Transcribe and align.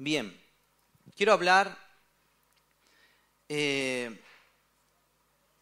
Bien, 0.00 0.32
quiero 1.16 1.32
hablar 1.32 1.76
eh, 3.48 4.16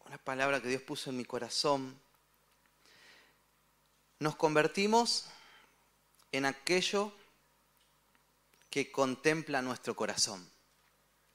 una 0.05 0.19
palabra 0.19 0.61
que 0.61 0.67
Dios 0.67 0.83
puso 0.83 1.09
en 1.09 1.17
mi 1.17 1.25
corazón. 1.25 1.99
Nos 4.19 4.35
convertimos 4.35 5.25
en 6.31 6.45
aquello 6.45 7.11
que 8.69 8.91
contempla 8.91 9.63
nuestro 9.63 9.95
corazón. 9.95 10.47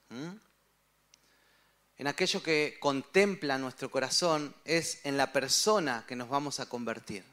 En 0.09 2.07
aquello 2.07 2.41
que 2.41 2.77
contempla 2.79 3.59
nuestro 3.59 3.91
corazón 3.91 4.55
es 4.65 5.05
en 5.05 5.17
la 5.17 5.33
persona 5.33 6.05
que 6.07 6.15
nos 6.15 6.29
vamos 6.29 6.61
a 6.61 6.69
convertir. 6.69 7.25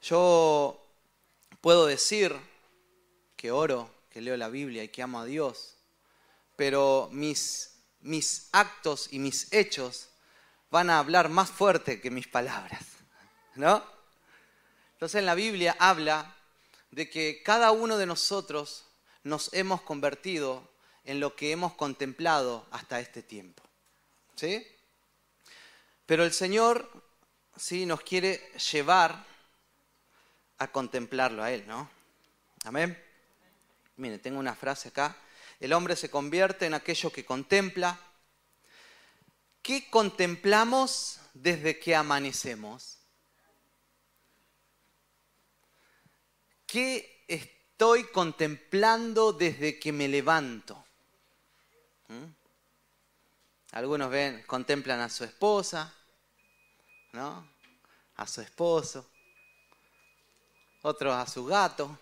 Yo 0.00 0.80
puedo 1.60 1.86
decir 1.86 2.53
que 3.44 3.50
oro, 3.50 3.90
que 4.08 4.22
leo 4.22 4.38
la 4.38 4.48
Biblia 4.48 4.82
y 4.82 4.88
que 4.88 5.02
amo 5.02 5.20
a 5.20 5.26
Dios, 5.26 5.76
pero 6.56 7.10
mis, 7.12 7.74
mis 8.00 8.48
actos 8.52 9.08
y 9.10 9.18
mis 9.18 9.52
hechos 9.52 10.08
van 10.70 10.88
a 10.88 10.98
hablar 10.98 11.28
más 11.28 11.50
fuerte 11.50 12.00
que 12.00 12.10
mis 12.10 12.26
palabras, 12.26 12.86
¿no? 13.56 13.84
Entonces 14.94 15.18
en 15.18 15.26
la 15.26 15.34
Biblia 15.34 15.76
habla 15.78 16.34
de 16.90 17.10
que 17.10 17.42
cada 17.42 17.70
uno 17.70 17.98
de 17.98 18.06
nosotros 18.06 18.86
nos 19.24 19.52
hemos 19.52 19.82
convertido 19.82 20.66
en 21.04 21.20
lo 21.20 21.36
que 21.36 21.52
hemos 21.52 21.74
contemplado 21.74 22.66
hasta 22.70 22.98
este 22.98 23.22
tiempo. 23.22 23.62
¿Sí? 24.36 24.66
Pero 26.06 26.24
el 26.24 26.32
Señor 26.32 26.90
sí 27.58 27.84
nos 27.84 28.00
quiere 28.00 28.40
llevar 28.72 29.22
a 30.56 30.72
contemplarlo 30.72 31.42
a 31.42 31.52
Él, 31.52 31.66
¿no? 31.66 31.90
Amén. 32.64 33.04
Mire, 33.96 34.18
tengo 34.18 34.38
una 34.38 34.54
frase 34.54 34.88
acá. 34.88 35.16
El 35.60 35.72
hombre 35.72 35.96
se 35.96 36.10
convierte 36.10 36.66
en 36.66 36.74
aquello 36.74 37.10
que 37.10 37.24
contempla. 37.24 37.98
¿Qué 39.62 39.88
contemplamos 39.88 41.20
desde 41.32 41.78
que 41.78 41.94
amanecemos? 41.94 42.98
¿Qué 46.66 47.24
estoy 47.28 48.04
contemplando 48.04 49.32
desde 49.32 49.78
que 49.78 49.92
me 49.92 50.08
levanto? 50.08 50.84
¿Mm? 52.08 52.24
Algunos 53.72 54.10
ven, 54.10 54.42
contemplan 54.46 55.00
a 55.00 55.08
su 55.08 55.24
esposa, 55.24 55.92
¿no? 57.12 57.48
A 58.16 58.26
su 58.26 58.40
esposo. 58.40 59.08
Otros 60.82 61.14
a 61.14 61.26
su 61.26 61.44
gato 61.46 61.98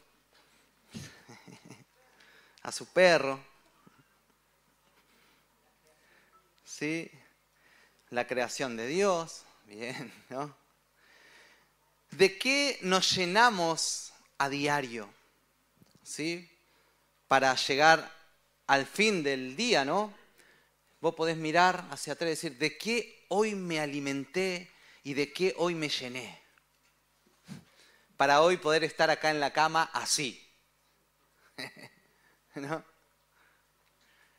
a 2.62 2.72
su 2.72 2.86
perro. 2.86 3.40
¿Sí? 6.64 7.10
La 8.10 8.26
creación 8.26 8.76
de 8.76 8.86
Dios. 8.86 9.44
Bien, 9.66 10.12
¿no? 10.28 10.54
¿De 12.10 12.38
qué 12.38 12.78
nos 12.82 13.14
llenamos 13.16 14.12
a 14.38 14.48
diario? 14.48 15.08
¿Sí? 16.02 16.48
Para 17.28 17.54
llegar 17.54 18.10
al 18.66 18.86
fin 18.86 19.22
del 19.22 19.56
día, 19.56 19.84
¿no? 19.84 20.12
Vos 21.00 21.14
podés 21.14 21.36
mirar 21.36 21.86
hacia 21.90 22.12
atrás 22.12 22.28
y 22.28 22.30
decir, 22.30 22.58
¿de 22.58 22.76
qué 22.76 23.24
hoy 23.28 23.54
me 23.54 23.80
alimenté 23.80 24.70
y 25.02 25.14
de 25.14 25.32
qué 25.32 25.54
hoy 25.56 25.74
me 25.74 25.88
llené? 25.88 26.40
Para 28.16 28.42
hoy 28.42 28.56
poder 28.56 28.84
estar 28.84 29.10
acá 29.10 29.30
en 29.30 29.40
la 29.40 29.52
cama 29.52 29.90
así. 29.92 30.40
¿no? 32.60 32.84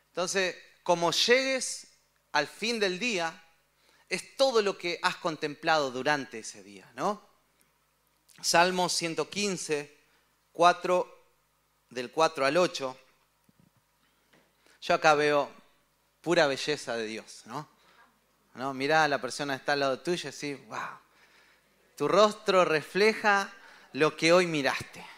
Entonces, 0.09 0.55
como 0.83 1.11
llegues 1.11 1.87
al 2.33 2.47
fin 2.47 2.79
del 2.79 2.99
día, 2.99 3.41
es 4.09 4.35
todo 4.37 4.61
lo 4.61 4.77
que 4.77 4.99
has 5.01 5.15
contemplado 5.15 5.91
durante 5.91 6.39
ese 6.39 6.63
día, 6.63 6.89
¿no? 6.95 7.27
Salmo 8.41 8.89
115, 8.89 9.97
4, 10.51 11.23
del 11.89 12.11
4 12.11 12.45
al 12.45 12.57
8. 12.57 12.97
Yo 14.81 14.93
acá 14.93 15.15
veo 15.15 15.49
pura 16.21 16.47
belleza 16.47 16.95
de 16.95 17.05
Dios, 17.05 17.43
¿no? 17.45 17.67
¿No? 18.55 18.73
Mirá 18.73 19.05
a 19.05 19.07
la 19.07 19.19
persona 19.19 19.55
que 19.55 19.59
está 19.61 19.73
al 19.73 19.79
lado 19.79 19.99
tuyo 19.99 20.29
y 20.29 20.31
decís, 20.31 20.67
wow, 20.67 20.99
tu 21.95 22.07
rostro 22.07 22.65
refleja 22.65 23.51
lo 23.93 24.15
que 24.15 24.33
hoy 24.33 24.45
miraste. 24.45 25.12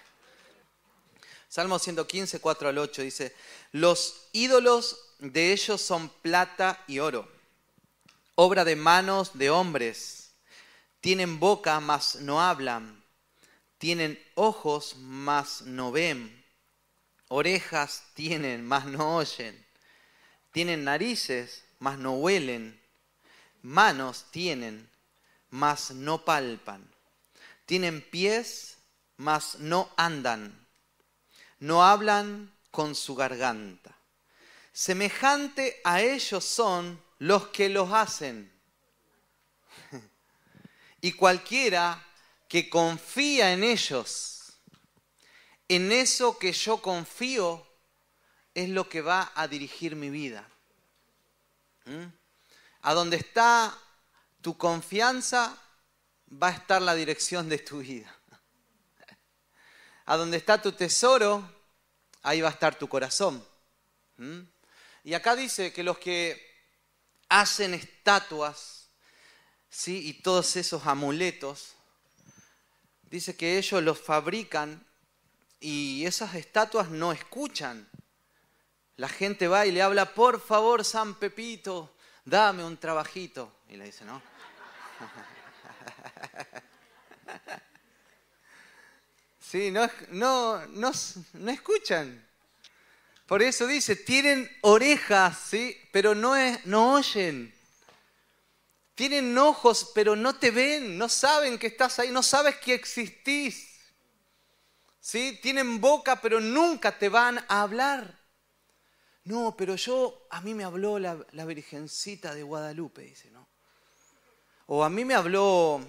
Salmo 1.55 1.79
115, 1.79 2.41
4 2.41 2.67
al 2.67 2.77
8 2.77 3.01
dice, 3.01 3.33
los 3.71 4.27
ídolos 4.33 4.99
de 5.19 5.53
ellos 5.53 5.79
son 5.81 6.09
plata 6.09 6.83
y 6.85 6.99
oro, 6.99 7.31
obra 8.35 8.65
de 8.65 8.75
manos 8.75 9.37
de 9.37 9.49
hombres. 9.49 10.31
Tienen 10.99 11.39
boca, 11.39 11.79
mas 11.79 12.15
no 12.15 12.41
hablan. 12.41 13.01
Tienen 13.77 14.21
ojos, 14.33 14.97
mas 14.97 15.61
no 15.61 15.93
ven. 15.93 16.43
Orejas 17.29 18.03
tienen, 18.15 18.67
mas 18.67 18.83
no 18.83 19.15
oyen. 19.15 19.65
Tienen 20.51 20.83
narices, 20.83 21.63
mas 21.79 21.97
no 21.97 22.15
huelen. 22.15 22.77
Manos 23.61 24.25
tienen, 24.29 24.89
mas 25.51 25.91
no 25.91 26.25
palpan. 26.25 26.85
Tienen 27.65 28.01
pies, 28.01 28.75
mas 29.15 29.57
no 29.59 29.89
andan 29.95 30.64
no 31.59 31.83
hablan 31.83 32.53
con 32.71 32.95
su 32.95 33.15
garganta. 33.15 33.95
Semejante 34.71 35.79
a 35.83 36.01
ellos 36.01 36.43
son 36.43 37.01
los 37.19 37.47
que 37.47 37.69
los 37.69 37.91
hacen. 37.91 38.51
Y 41.01 41.11
cualquiera 41.11 42.03
que 42.47 42.67
confía 42.67 43.53
en 43.53 43.63
ellos, 43.63 44.53
en 45.67 45.91
eso 45.91 46.39
que 46.39 46.51
yo 46.51 46.81
confío, 46.81 47.65
es 48.55 48.69
lo 48.69 48.89
que 48.89 49.01
va 49.01 49.31
a 49.35 49.47
dirigir 49.47 49.95
mi 49.95 50.09
vida. 50.09 50.49
¿Mm? 51.85 52.05
A 52.81 52.93
donde 52.93 53.17
está 53.17 53.77
tu 54.41 54.57
confianza, 54.57 55.55
va 56.31 56.47
a 56.47 56.51
estar 56.51 56.81
la 56.81 56.95
dirección 56.95 57.49
de 57.49 57.59
tu 57.59 57.79
vida. 57.79 58.14
A 60.05 60.17
donde 60.17 60.37
está 60.37 60.61
tu 60.61 60.71
tesoro, 60.71 61.47
ahí 62.21 62.41
va 62.41 62.49
a 62.49 62.51
estar 62.51 62.77
tu 62.77 62.87
corazón. 62.87 63.45
¿Mm? 64.17 64.41
Y 65.03 65.13
acá 65.13 65.35
dice 65.35 65.71
que 65.71 65.83
los 65.83 65.99
que 65.99 66.41
hacen 67.29 67.73
estatuas, 67.73 68.89
¿sí? 69.69 70.07
Y 70.07 70.13
todos 70.21 70.55
esos 70.55 70.85
amuletos, 70.87 71.75
dice 73.03 73.35
que 73.35 73.57
ellos 73.57 73.83
los 73.83 73.99
fabrican 73.99 74.85
y 75.59 76.05
esas 76.05 76.35
estatuas 76.35 76.89
no 76.89 77.11
escuchan. 77.11 77.87
La 78.97 79.09
gente 79.09 79.47
va 79.47 79.65
y 79.65 79.71
le 79.71 79.81
habla, 79.81 80.13
por 80.13 80.39
favor, 80.39 80.85
San 80.85 81.15
Pepito, 81.15 81.95
dame 82.23 82.63
un 82.63 82.77
trabajito. 82.77 83.51
Y 83.69 83.77
le 83.77 83.85
dice, 83.85 84.05
no. 84.05 84.19
Sí, 89.49 89.69
no, 89.69 89.87
no, 90.09 90.65
no, 90.67 90.91
escuchan. 91.51 92.25
Por 93.27 93.43
eso 93.43 93.67
dice, 93.67 93.95
tienen 93.95 94.49
orejas, 94.61 95.37
¿sí? 95.37 95.77
pero 95.91 96.15
no, 96.15 96.35
es, 96.35 96.65
no 96.65 96.93
oyen. 96.93 97.53
Tienen 98.95 99.37
ojos, 99.37 99.91
pero 99.93 100.15
no 100.15 100.35
te 100.35 100.49
ven, 100.49 100.97
no 100.97 101.09
saben 101.09 101.59
que 101.59 101.67
estás 101.67 101.99
ahí, 101.99 102.09
no 102.09 102.23
sabes 102.23 102.55
que 102.55 102.73
existís. 102.73 103.69
¿Sí? 104.99 105.39
Tienen 105.43 105.79
boca, 105.79 106.19
pero 106.21 106.39
nunca 106.39 106.97
te 106.97 107.09
van 107.09 107.37
a 107.47 107.61
hablar. 107.61 108.19
No, 109.25 109.55
pero 109.55 109.75
yo, 109.75 110.27
a 110.31 110.41
mí 110.41 110.55
me 110.55 110.63
habló 110.63 110.97
la, 110.97 111.23
la 111.33 111.45
Virgencita 111.45 112.33
de 112.33 112.41
Guadalupe, 112.41 113.01
dice, 113.03 113.29
¿no? 113.29 113.47
O 114.67 114.83
a 114.83 114.89
mí 114.89 115.05
me 115.05 115.13
habló 115.13 115.81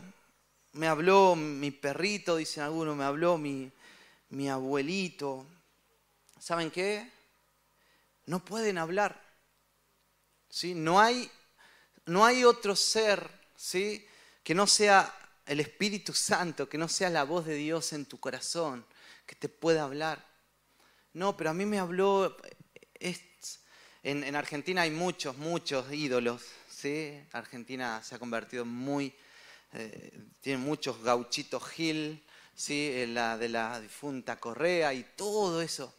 me 0.77 0.89
habló 0.89 1.35
mi 1.35 1.71
perrito, 1.71 2.37
dicen 2.37 2.63
algunos, 2.63 2.97
me 2.97 3.05
habló 3.05 3.39
mi, 3.39 3.71
mi 4.29 4.49
abuelito. 4.49 5.47
¿Saben 6.39 6.71
qué? 6.71 7.11
No 8.27 8.45
pueden 8.45 8.77
hablar. 8.77 9.21
¿sí? 10.51 10.75
No, 10.75 11.01
hay, 11.01 11.31
no 12.05 12.25
hay 12.25 12.45
otro 12.45 12.77
ser 12.77 13.29
¿sí? 13.57 14.07
que 14.43 14.55
no 14.55 14.67
sea 14.67 15.13
el 15.47 15.61
Espíritu 15.61 16.13
Santo, 16.13 16.69
que 16.69 16.79
no 16.79 16.89
sea 16.89 17.09
la 17.09 17.25
voz 17.25 17.47
de 17.47 17.55
Dios 17.55 17.93
en 17.95 18.05
tu 18.05 18.21
corazón, 18.21 18.85
que 19.25 19.35
te 19.35 19.49
pueda 19.49 19.85
hablar. 19.85 20.27
No, 21.15 21.37
pero 21.37 21.51
a 21.51 21.55
mí 21.55 21.65
me 21.65 21.79
habló... 21.79 22.37
en, 23.01 24.25
en, 24.25 24.37
Argentina 24.37 24.83
hay 24.83 24.91
muchos, 24.91 25.39
muchos 25.39 25.91
ídolos. 25.91 26.43
¿sí? 26.69 27.19
Argentina 27.33 28.03
se 28.03 28.15
ha 28.15 28.19
convertido 28.19 28.67
muy 28.67 29.15
eh, 29.79 30.27
tiene 30.41 30.59
muchos 30.59 31.03
gauchitos 31.03 31.63
Gil, 31.69 32.25
¿sí? 32.55 33.05
la 33.09 33.37
de 33.37 33.49
la 33.51 33.79
difunta 33.81 34.41
Correa 34.41 34.95
y 34.95 35.05
todo 35.17 35.61
eso. 35.61 35.95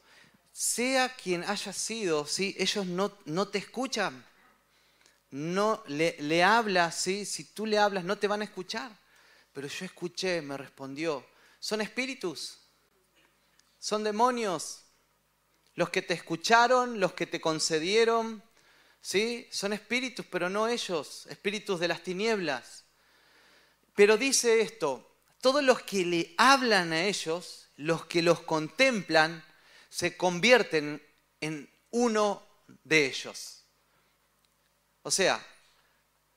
Sea 0.52 1.14
quien 1.16 1.44
haya 1.44 1.72
sido, 1.72 2.26
¿sí? 2.26 2.56
ellos 2.58 2.88
no, 2.88 3.16
no 3.26 3.48
te 3.50 3.60
escuchan. 3.60 4.26
No 5.30 5.84
le, 5.88 6.16
le 6.20 6.44
hablas, 6.44 6.96
¿sí? 6.96 7.26
si 7.26 7.44
tú 7.44 7.66
le 7.66 7.78
hablas 7.78 8.04
no 8.04 8.18
te 8.18 8.28
van 8.28 8.42
a 8.42 8.46
escuchar. 8.46 8.92
Pero 9.54 9.68
yo 9.68 9.86
escuché, 9.86 10.42
me 10.42 10.58
respondió, 10.58 11.26
son 11.60 11.82
espíritus, 11.82 12.58
son 13.80 14.04
demonios. 14.04 14.84
Los 15.76 15.92
que 15.92 16.02
te 16.02 16.16
escucharon, 16.16 17.00
los 17.00 17.14
que 17.14 17.28
te 17.28 17.40
concedieron, 17.40 18.42
¿sí? 19.02 19.48
Son 19.52 19.74
espíritus, 19.74 20.26
pero 20.26 20.50
no 20.50 20.68
ellos, 20.68 21.28
espíritus 21.28 21.80
de 21.80 21.88
las 21.88 22.02
tinieblas. 22.02 22.87
Pero 23.98 24.16
dice 24.16 24.62
esto, 24.62 25.12
todos 25.42 25.64
los 25.64 25.82
que 25.82 26.06
le 26.06 26.36
hablan 26.38 26.94
a 26.94 27.06
ellos, 27.06 27.68
los 27.78 28.06
que 28.06 28.22
los 28.22 28.42
contemplan, 28.42 29.44
se 29.90 30.16
convierten 30.16 31.02
en 31.42 31.68
uno 31.90 32.48
de 32.84 33.08
ellos. 33.08 33.64
O 35.02 35.10
sea, 35.10 35.44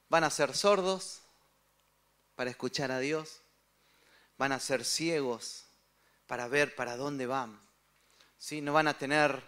van 0.09 0.25
a 0.25 0.31
ser 0.31 0.57
sordos 0.57 1.21
para 2.35 2.49
escuchar 2.49 2.91
a 2.91 2.99
Dios, 2.99 3.43
van 4.39 4.53
a 4.53 4.59
ser 4.59 4.83
ciegos 4.83 5.67
para 6.27 6.49
ver 6.49 6.75
para 6.75 6.97
dónde 6.97 7.27
van, 7.27 7.61
¿sí? 8.39 8.63
no 8.63 8.73
van 8.73 8.89
a 8.89 8.97
tener 8.97 9.39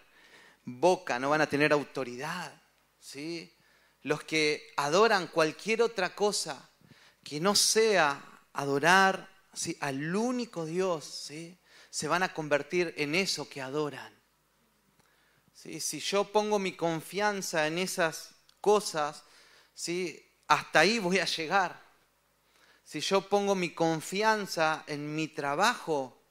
boca, 0.65 1.19
no 1.19 1.31
van 1.31 1.41
a 1.41 1.49
tener 1.49 1.73
autoridad. 1.73 2.53
¿sí? 3.01 3.57
Los 4.03 4.23
que 4.23 4.71
adoran 4.77 5.29
cualquier 5.29 5.81
otra 5.81 6.15
cosa 6.15 6.69
que 7.23 7.41
no 7.41 7.55
sea 7.55 8.23
adorar 8.53 9.29
al 9.81 10.17
único 10.17 10.65
Dios, 10.65 11.05
¿sí? 11.05 11.59
se 11.91 12.09
van 12.09 12.23
a 12.23 12.33
convertir 12.33 12.95
en 12.97 13.15
eso 13.15 13.49
que 13.49 13.61
adoran. 13.61 14.13
¿Sí? 15.53 15.79
Si 15.81 16.01
yo 16.01 16.25
pongo 16.25 16.59
mi 16.59 16.73
confianza 16.75 17.67
en 17.67 17.79
esas 17.79 18.35
cosas, 18.61 19.25
¿sí? 19.75 20.21
hasta 20.49 20.81
ahí 20.81 20.99
voy 20.99 21.19
a 21.19 21.27
llegar. 21.27 21.81
Si 22.85 23.01
yo 23.01 23.29
pongo 23.29 23.55
mi 23.55 23.71
confianza 23.71 24.85
en 24.87 25.15
mi 25.15 25.29
trabajo, 25.29 26.23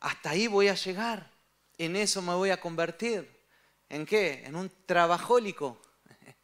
hasta 0.00 0.30
ahí 0.30 0.46
voy 0.46 0.68
a 0.68 0.74
llegar. 0.74 1.30
En 1.76 1.96
eso 1.96 2.20
me 2.22 2.34
voy 2.34 2.50
a 2.50 2.60
convertir. 2.60 3.38
¿En 3.88 4.04
qué? 4.04 4.42
En 4.44 4.56
un 4.56 4.70
trabajólico. 4.86 5.80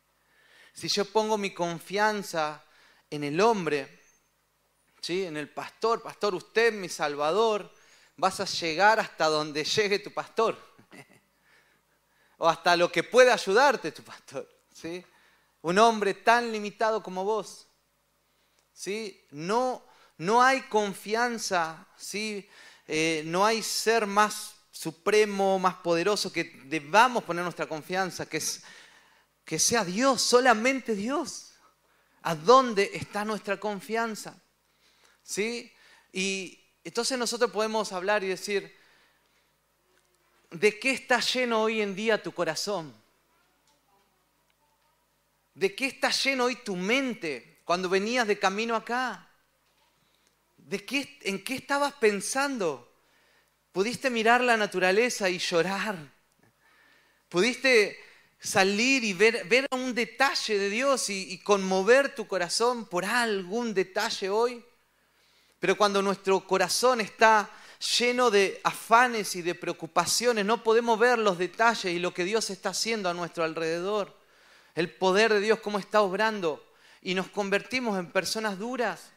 Si 0.73 0.89
yo 0.89 1.05
pongo 1.05 1.39
mi 1.39 1.55
confianza 1.55 2.65
en 3.15 3.25
el 3.25 3.41
hombre, 3.41 4.03
¿sí? 5.01 5.25
en 5.25 5.37
el 5.37 5.49
pastor, 5.49 6.03
pastor, 6.03 6.35
usted 6.35 6.73
mi 6.73 6.89
salvador, 6.89 7.73
vas 8.17 8.41
a 8.41 8.45
llegar 8.45 9.01
hasta 9.01 9.27
donde 9.27 9.65
llegue 9.65 9.99
tu 9.99 10.13
pastor. 10.13 10.59
o 12.39 12.49
hasta 12.49 12.77
lo 12.77 12.91
que 12.91 13.03
pueda 13.03 13.35
ayudarte 13.35 13.93
tu 13.93 14.03
pastor. 14.03 14.49
¿sí? 14.73 15.05
Un 15.63 15.79
hombre 15.79 16.15
tan 16.15 16.53
limitado 16.53 17.03
como 17.03 17.25
vos. 17.25 17.67
¿sí? 18.73 19.27
No, 19.31 19.85
no 20.19 20.43
hay 20.43 20.63
confianza, 20.63 21.87
¿sí? 21.97 22.49
Eh, 22.87 23.23
no 23.27 23.47
hay 23.47 23.63
ser 23.63 24.07
más 24.07 24.55
supremo, 24.71 25.59
más 25.59 25.77
poderoso 25.77 26.31
que 26.31 26.45
debamos 26.65 27.25
poner 27.25 27.43
nuestra 27.43 27.67
confianza, 27.67 28.27
que 28.27 28.37
es 28.37 28.63
que 29.45 29.59
sea 29.59 29.85
Dios, 29.85 30.23
solamente 30.23 30.95
Dios. 30.95 31.54
¿A 32.27 32.35
dónde 32.35 32.91
está 32.95 33.25
nuestra 33.25 33.61
confianza? 33.61 34.35
¿Sí? 35.23 35.71
Y 36.11 36.59
entonces 36.83 37.19
nosotros 37.19 37.51
podemos 37.51 37.93
hablar 37.93 38.25
y 38.25 38.29
decir, 38.29 38.75
¿de 40.51 40.79
qué 40.79 40.93
está 40.93 41.21
lleno 41.21 41.63
hoy 41.63 41.83
en 41.83 41.95
día 41.95 42.23
tu 42.23 42.33
corazón? 42.33 42.95
¿De 45.55 45.75
qué 45.75 45.87
está 45.87 46.11
lleno 46.11 46.45
hoy 46.45 46.57
tu 46.57 46.77
mente 46.77 47.61
cuando 47.65 47.91
venías 47.91 48.27
de 48.27 48.39
camino 48.39 48.75
acá? 48.75 49.29
¿De 50.57 50.83
qué, 50.85 51.19
¿En 51.23 51.45
qué 51.45 51.57
estabas 51.57 51.93
pensando? 51.93 52.91
¿Pudiste 53.71 54.09
mirar 54.09 54.41
la 54.41 54.57
naturaleza 54.57 55.29
y 55.29 55.39
llorar? 55.39 55.97
¿Pudiste 57.29 58.04
salir 58.45 59.03
y 59.05 59.15
ver, 59.15 59.67
un 59.71 59.95
detalle 59.95 60.59
de 60.59 60.69
Dios 60.69 61.09
y, 61.09 61.39
conmover 61.39 62.15
tu 62.15 62.29
corazón 62.29 62.85
por 62.85 63.05
algún 63.05 63.73
detalle 63.73 64.29
hoy. 64.29 64.65
Pero 65.59 65.77
cuando 65.77 66.03
nuestro 66.03 66.47
corazón 66.47 67.01
está 67.01 67.51
lleno 67.99 68.31
de 68.31 68.61
afanes 68.63 69.35
y 69.35 69.43
de 69.43 69.55
preocupaciones, 69.55 70.45
no 70.45 70.63
podemos 70.63 70.99
ver 70.99 71.19
los 71.19 71.39
detalles 71.39 71.95
y 71.95 71.99
lo 71.99 72.13
que 72.13 72.25
Dios 72.25 72.51
está 72.51 72.69
haciendo 72.71 73.09
a 73.09 73.15
nuestro 73.15 73.45
alrededor. 73.45 74.15
El 74.75 74.91
poder 74.91 75.33
de 75.33 75.41
Dios, 75.41 75.61
cómo 75.61 75.79
está 75.79 76.03
obrando. 76.03 76.63
Y 77.01 77.15
nos 77.15 77.29
convertimos 77.29 77.99
en 77.99 78.11
personas 78.11 78.59
duras, 78.59 79.11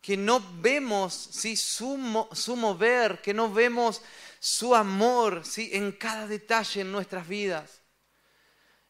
que 0.00 0.16
no 0.16 0.42
vemos 0.60 1.12
¿sí? 1.12 1.56
su, 1.56 2.26
su 2.32 2.56
mover, 2.56 3.20
que 3.20 3.34
no 3.34 3.52
vemos 3.52 4.00
su 4.38 4.74
amor 4.74 5.44
¿sí? 5.44 5.70
en 5.72 5.92
cada 5.92 6.26
detalle 6.26 6.80
en 6.80 6.92
nuestras 6.92 7.28
vidas. 7.28 7.82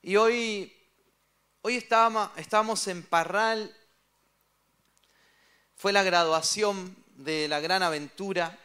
Y 0.00 0.14
hoy, 0.14 0.72
hoy 1.62 1.76
estábamos, 1.76 2.86
en 2.86 3.02
Parral, 3.02 3.76
fue 5.74 5.92
la 5.92 6.04
graduación 6.04 6.96
de 7.16 7.48
la 7.48 7.58
gran 7.58 7.82
aventura 7.82 8.56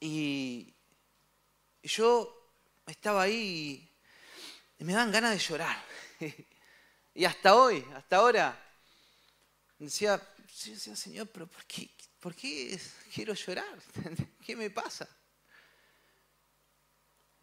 y 0.00 0.74
yo 1.82 2.52
estaba 2.86 3.22
ahí 3.22 3.86
y 4.78 4.84
me 4.84 4.94
dan 4.94 5.12
ganas 5.12 5.32
de 5.32 5.38
llorar. 5.38 5.84
Y 7.14 7.24
hasta 7.24 7.56
hoy, 7.56 7.84
hasta 7.96 8.18
ahora, 8.18 8.56
decía, 9.76 10.22
decía 10.46 10.94
Señor, 10.94 11.26
pero 11.26 11.48
¿por 11.48 11.64
qué, 11.64 11.90
¿por 12.20 12.32
qué 12.32 12.80
quiero 13.12 13.34
llorar? 13.34 13.76
¿Qué 14.46 14.54
me 14.54 14.70
pasa? 14.70 15.08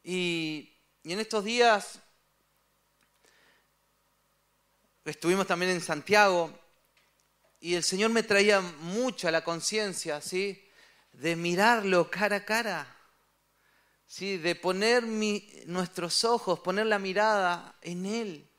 Y, 0.02 0.74
y 1.04 1.12
en 1.12 1.20
estos 1.20 1.44
días 1.44 2.00
estuvimos 5.06 5.46
también 5.46 5.72
en 5.72 5.82
Santiago 5.82 6.52
y 7.60 7.76
el 7.76 7.84
Señor 7.84 8.10
me 8.10 8.24
traía 8.24 8.60
mucho 8.62 9.28
a 9.28 9.32
la 9.32 9.44
conciencia, 9.44 10.20
¿sí? 10.20 10.68
De 11.14 11.36
mirarlo 11.36 12.10
cara 12.10 12.38
a 12.38 12.46
cara, 12.46 12.98
¿sí? 14.06 14.38
De 14.38 14.56
poner 14.56 15.04
nuestros 15.68 16.24
ojos, 16.24 16.60
poner 16.60 16.88
la 16.88 17.00
mirada 17.00 17.76
en 17.82 18.06
Él, 18.06 18.50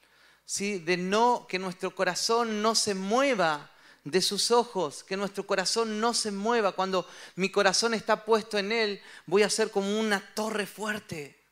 ¿sí? 0.44 0.78
De 0.78 0.96
no, 0.96 1.46
que 1.48 1.58
nuestro 1.58 1.94
corazón 1.94 2.62
no 2.62 2.74
se 2.74 2.94
mueva 2.94 3.72
de 4.04 4.22
sus 4.22 4.52
ojos, 4.52 5.02
que 5.02 5.16
nuestro 5.16 5.46
corazón 5.46 6.00
no 6.00 6.14
se 6.14 6.30
mueva. 6.30 6.72
Cuando 6.72 7.08
mi 7.34 7.50
corazón 7.50 7.92
está 7.92 8.24
puesto 8.24 8.56
en 8.56 8.70
Él, 8.70 9.02
voy 9.26 9.42
a 9.42 9.50
ser 9.50 9.72
como 9.72 9.98
una 9.98 10.20
torre 10.34 10.66
fuerte, 10.66 11.44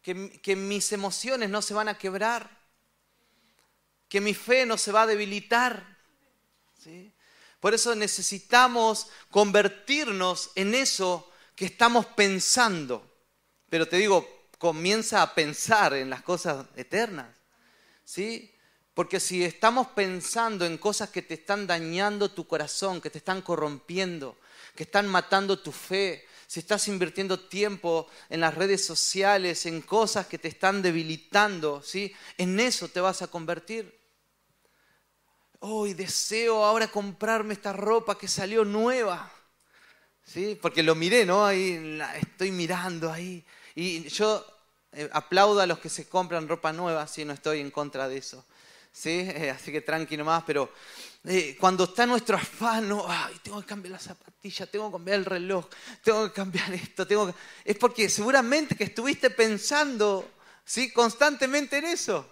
que, 0.00 0.40
que 0.40 0.56
mis 0.56 0.92
emociones 0.92 1.50
no 1.50 1.60
se 1.60 1.74
van 1.74 1.88
a 1.88 1.98
quebrar 1.98 2.61
que 4.12 4.20
mi 4.20 4.34
fe 4.34 4.66
no 4.66 4.76
se 4.76 4.92
va 4.92 5.02
a 5.02 5.06
debilitar. 5.06 5.96
Por 7.60 7.72
eso 7.72 7.94
necesitamos 7.94 9.06
convertirnos 9.30 10.50
en 10.54 10.74
eso 10.74 11.32
que 11.56 11.64
estamos 11.64 12.04
pensando. 12.04 13.10
Pero 13.70 13.88
te 13.88 13.96
digo, 13.96 14.50
comienza 14.58 15.22
a 15.22 15.34
pensar 15.34 15.94
en 15.94 16.10
las 16.10 16.20
cosas 16.20 16.66
eternas. 16.76 17.34
¿Sí? 18.04 18.54
Porque 18.92 19.18
si 19.18 19.44
estamos 19.44 19.86
pensando 19.86 20.66
en 20.66 20.76
cosas 20.76 21.08
que 21.08 21.22
te 21.22 21.32
están 21.32 21.66
dañando 21.66 22.30
tu 22.30 22.46
corazón, 22.46 23.00
que 23.00 23.08
te 23.08 23.16
están 23.16 23.40
corrompiendo, 23.40 24.36
que 24.76 24.82
están 24.82 25.08
matando 25.08 25.58
tu 25.58 25.72
fe, 25.72 26.26
si 26.46 26.60
estás 26.60 26.86
invirtiendo 26.86 27.40
tiempo 27.40 28.08
en 28.28 28.40
las 28.40 28.54
redes 28.54 28.84
sociales, 28.84 29.64
en 29.64 29.80
cosas 29.80 30.26
que 30.26 30.36
te 30.36 30.48
están 30.48 30.82
debilitando, 30.82 31.82
¿sí? 31.82 32.14
En 32.36 32.60
eso 32.60 32.88
te 32.88 33.00
vas 33.00 33.22
a 33.22 33.28
convertir 33.28 34.01
hoy 35.62 35.94
deseo 35.94 36.64
ahora 36.64 36.88
comprarme 36.88 37.54
esta 37.54 37.72
ropa 37.72 38.18
que 38.18 38.28
salió 38.28 38.64
nueva. 38.64 39.30
¿Sí? 40.24 40.58
Porque 40.60 40.82
lo 40.82 40.94
miré, 40.94 41.24
¿no? 41.24 41.44
Ahí 41.44 42.00
estoy 42.20 42.52
mirando 42.52 43.10
ahí. 43.10 43.44
Y 43.74 44.08
yo 44.08 44.44
eh, 44.92 45.08
aplaudo 45.12 45.60
a 45.60 45.66
los 45.66 45.78
que 45.78 45.88
se 45.88 46.08
compran 46.08 46.48
ropa 46.48 46.72
nueva, 46.72 47.06
si 47.06 47.24
no 47.24 47.32
estoy 47.32 47.60
en 47.60 47.70
contra 47.70 48.08
de 48.08 48.18
eso. 48.18 48.44
¿Sí? 48.92 49.10
Eh, 49.10 49.50
así 49.50 49.72
que 49.72 49.80
tranqui 49.80 50.16
nomás, 50.16 50.44
pero 50.46 50.70
eh, 51.24 51.56
cuando 51.58 51.84
está 51.84 52.06
nuestro 52.06 52.36
afán, 52.36 52.90
Ay, 53.06 53.36
tengo 53.42 53.60
que 53.60 53.66
cambiar 53.66 53.92
la 53.92 53.98
zapatilla, 53.98 54.66
tengo 54.66 54.88
que 54.88 54.92
cambiar 54.92 55.18
el 55.18 55.24
reloj, 55.24 55.66
tengo 56.02 56.26
que 56.26 56.32
cambiar 56.32 56.72
esto, 56.74 57.06
tengo 57.06 57.32
es 57.64 57.76
porque 57.76 58.08
seguramente 58.08 58.76
que 58.76 58.84
estuviste 58.84 59.30
pensando 59.30 60.30
¿sí? 60.64 60.92
constantemente 60.92 61.78
en 61.78 61.86
eso. 61.86 62.31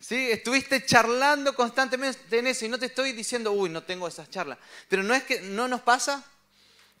¿Sí? 0.00 0.30
Estuviste 0.30 0.84
charlando 0.86 1.54
constantemente 1.54 2.38
en 2.38 2.46
eso 2.46 2.64
y 2.64 2.68
no 2.68 2.78
te 2.78 2.86
estoy 2.86 3.12
diciendo, 3.12 3.52
uy, 3.52 3.68
no 3.68 3.82
tengo 3.82 4.06
esas 4.06 4.30
charlas. 4.30 4.58
Pero 4.88 5.02
no 5.02 5.14
es 5.14 5.24
que 5.24 5.40
no 5.40 5.66
nos 5.66 5.80
pasa 5.80 6.24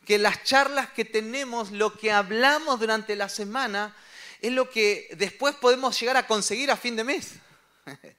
que 0.04 0.18
las 0.18 0.42
charlas 0.42 0.90
que 0.90 1.04
tenemos, 1.04 1.70
lo 1.70 1.96
que 1.96 2.10
hablamos 2.10 2.80
durante 2.80 3.14
la 3.14 3.28
semana, 3.28 3.94
es 4.40 4.52
lo 4.52 4.70
que 4.70 5.08
después 5.16 5.54
podemos 5.56 5.98
llegar 5.98 6.16
a 6.16 6.26
conseguir 6.26 6.70
a 6.70 6.76
fin 6.76 6.96
de 6.96 7.04
mes. 7.04 7.32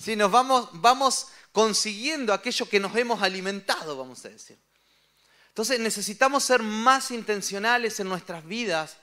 Si 0.00 0.16
nos 0.16 0.30
vamos, 0.30 0.70
vamos 0.72 1.26
consiguiendo 1.52 2.32
aquello 2.32 2.66
que 2.66 2.80
nos 2.80 2.96
hemos 2.96 3.22
alimentado, 3.22 3.98
vamos 3.98 4.24
a 4.24 4.30
decir. 4.30 4.56
Entonces 5.48 5.78
necesitamos 5.78 6.42
ser 6.42 6.62
más 6.62 7.10
intencionales 7.10 8.00
en 8.00 8.08
nuestras 8.08 8.46
vidas 8.46 8.96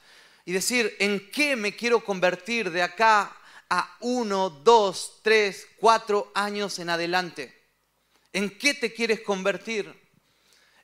y 0.44 0.54
decir, 0.54 0.96
¿en 0.98 1.30
qué 1.30 1.56
me 1.56 1.76
quiero 1.76 2.04
convertir 2.04 2.72
de 2.72 2.82
acá 2.82 3.37
a 3.69 3.97
uno, 4.01 4.50
dos, 4.50 5.19
tres, 5.21 5.67
cuatro 5.77 6.31
años 6.36 6.79
en 6.79 6.89
adelante? 6.89 7.53
¿En 8.33 8.57
qué 8.57 8.74
te 8.74 8.93
quieres 8.93 9.21
convertir? 9.21 9.93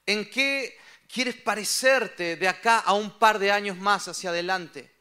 ¿En 0.06 0.30
qué 0.30 0.78
quieres 1.08 1.36
parecerte 1.36 2.36
de 2.36 2.48
acá 2.48 2.80
a 2.80 2.94
un 2.94 3.18
par 3.20 3.40
de 3.40 3.52
años 3.52 3.78
más 3.78 4.08
hacia 4.08 4.32
adelante? 4.32 4.92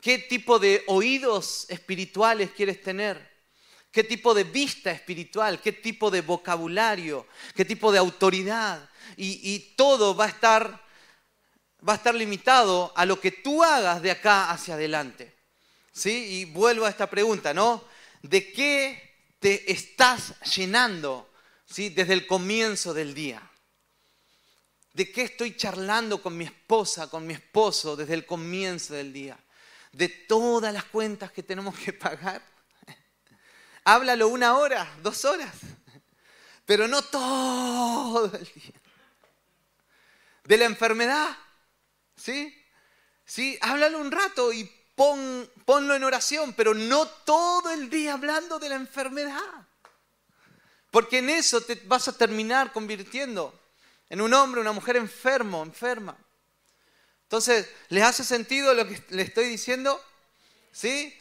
¿Qué 0.00 0.18
tipo 0.18 0.58
de 0.58 0.84
oídos 0.86 1.66
espirituales 1.68 2.50
quieres 2.52 2.80
tener? 2.82 3.28
¿Qué 3.90 4.04
tipo 4.04 4.34
de 4.34 4.44
vista 4.44 4.90
espiritual? 4.90 5.60
¿Qué 5.60 5.72
tipo 5.72 6.10
de 6.10 6.20
vocabulario? 6.20 7.26
¿Qué 7.54 7.64
tipo 7.64 7.90
de 7.90 7.98
autoridad? 7.98 8.88
Y, 9.16 9.74
todo 9.76 10.14
va 10.14 10.26
a 10.26 10.28
estar 10.28 10.86
va 11.86 11.92
a 11.92 11.96
estar 11.96 12.14
limitado 12.14 12.92
a 12.96 13.06
lo 13.06 13.20
que 13.20 13.30
tú 13.30 13.62
hagas 13.62 14.02
de 14.02 14.10
acá 14.10 14.50
hacia 14.50 14.74
adelante. 14.74 15.37
¿Sí? 15.98 16.12
Y 16.12 16.44
vuelvo 16.44 16.86
a 16.86 16.90
esta 16.90 17.10
pregunta, 17.10 17.52
¿no? 17.52 17.82
¿De 18.22 18.52
qué 18.52 19.16
te 19.40 19.72
estás 19.72 20.38
llenando 20.54 21.28
¿sí? 21.66 21.88
desde 21.88 22.12
el 22.12 22.24
comienzo 22.24 22.94
del 22.94 23.14
día? 23.14 23.42
¿De 24.92 25.10
qué 25.10 25.22
estoy 25.22 25.56
charlando 25.56 26.22
con 26.22 26.36
mi 26.36 26.44
esposa, 26.44 27.10
con 27.10 27.26
mi 27.26 27.34
esposo 27.34 27.96
desde 27.96 28.14
el 28.14 28.24
comienzo 28.26 28.94
del 28.94 29.12
día? 29.12 29.36
¿De 29.90 30.08
todas 30.08 30.72
las 30.72 30.84
cuentas 30.84 31.32
que 31.32 31.42
tenemos 31.42 31.76
que 31.76 31.92
pagar? 31.92 32.42
Háblalo 33.82 34.28
una 34.28 34.56
hora, 34.56 34.88
dos 35.02 35.24
horas, 35.24 35.56
pero 36.64 36.86
no 36.86 37.02
todo 37.02 38.26
el 38.36 38.44
día. 38.44 38.80
De 40.44 40.56
la 40.58 40.64
enfermedad, 40.66 41.36
¿sí? 42.16 42.54
Sí, 43.24 43.58
háblalo 43.60 43.98
un 43.98 44.12
rato 44.12 44.52
y 44.52 44.77
pon, 44.98 45.48
ponlo 45.64 45.94
en 45.94 46.02
oración, 46.02 46.52
pero 46.54 46.74
no 46.74 47.06
todo 47.06 47.70
el 47.70 47.88
día 47.88 48.14
hablando 48.14 48.58
de 48.58 48.68
la 48.68 48.74
enfermedad. 48.74 49.66
Porque 50.90 51.18
en 51.18 51.30
eso 51.30 51.60
te 51.60 51.76
vas 51.86 52.08
a 52.08 52.18
terminar 52.18 52.72
convirtiendo 52.72 53.58
en 54.10 54.20
un 54.20 54.34
hombre, 54.34 54.60
una 54.60 54.72
mujer 54.72 54.96
enfermo, 54.96 55.62
enferma. 55.62 56.16
Entonces, 57.22 57.68
¿les 57.90 58.02
hace 58.02 58.24
sentido 58.24 58.74
lo 58.74 58.88
que 58.88 59.00
le 59.10 59.22
estoy 59.22 59.46
diciendo? 59.46 60.02
¿Sí? 60.72 61.16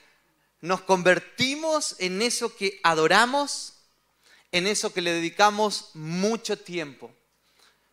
Nos 0.61 0.81
convertimos 0.81 1.95
en 1.99 2.21
eso 2.23 2.55
que 2.55 2.79
adoramos, 2.81 3.75
en 4.51 4.65
eso 4.65 4.91
que 4.91 5.01
le 5.01 5.13
dedicamos 5.13 5.91
mucho 5.93 6.57
tiempo. 6.57 7.13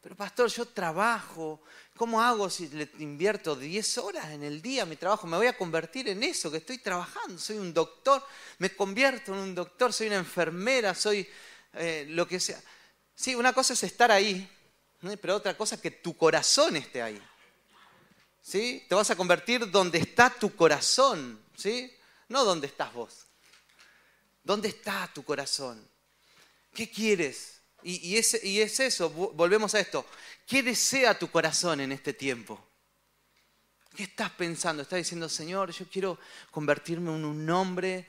Pero 0.00 0.16
pastor, 0.16 0.48
yo 0.48 0.64
trabajo, 0.64 1.60
¿cómo 1.96 2.20
hago 2.20 2.50
si 2.50 2.68
le 2.68 2.88
invierto 2.98 3.56
10 3.56 3.98
horas 3.98 4.30
en 4.30 4.42
el 4.42 4.60
día 4.60 4.82
a 4.82 4.86
mi 4.86 4.96
trabajo? 4.96 5.26
Me 5.26 5.36
voy 5.36 5.46
a 5.46 5.56
convertir 5.56 6.08
en 6.08 6.22
eso 6.22 6.50
que 6.50 6.58
estoy 6.58 6.78
trabajando. 6.78 7.38
Soy 7.38 7.58
un 7.58 7.72
doctor, 7.72 8.24
me 8.58 8.74
convierto 8.74 9.32
en 9.32 9.40
un 9.40 9.54
doctor, 9.54 9.92
soy 9.92 10.08
una 10.08 10.16
enfermera, 10.16 10.94
soy 10.94 11.26
eh, 11.74 12.06
lo 12.08 12.26
que 12.26 12.40
sea. 12.40 12.60
Sí, 13.14 13.34
una 13.34 13.52
cosa 13.52 13.74
es 13.74 13.82
estar 13.82 14.10
ahí, 14.10 14.48
pero 15.20 15.36
otra 15.36 15.56
cosa 15.56 15.76
es 15.76 15.80
que 15.80 15.90
tu 15.90 16.16
corazón 16.16 16.76
esté 16.76 17.02
ahí. 17.02 17.20
¿Sí? 18.42 18.84
Te 18.88 18.94
vas 18.94 19.10
a 19.10 19.16
convertir 19.16 19.70
donde 19.70 19.98
está 19.98 20.28
tu 20.28 20.54
corazón, 20.54 21.40
¿sí? 21.56 21.90
No 22.28 22.44
donde 22.44 22.66
estás 22.66 22.92
vos. 22.92 23.24
¿Dónde 24.42 24.68
está 24.68 25.10
tu 25.14 25.24
corazón? 25.24 25.82
¿Qué 26.74 26.90
quieres? 26.90 27.53
Y, 27.86 28.16
es, 28.16 28.80
eso, 28.80 29.10
volvemos 29.10 29.74
a 29.74 29.80
esto. 29.80 30.06
¿Qué 30.46 30.62
desea 30.62 31.18
tu 31.18 31.30
corazón 31.30 31.80
en 31.80 31.92
este 31.92 32.14
tiempo? 32.14 32.58
¿Qué 33.94 34.04
estás 34.04 34.30
pensando? 34.30 34.82
Estás 34.82 34.96
diciendo, 34.96 35.28
Señor, 35.28 35.70
yo 35.70 35.86
quiero 35.90 36.18
convertirme 36.50 37.14
en 37.14 37.26
un 37.26 37.50
hombre 37.50 38.06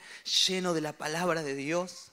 lleno 0.47 0.73
de 0.73 0.79
la 0.79 0.93
palabra 0.93 1.43
de 1.43 1.55
Dios. 1.55 2.07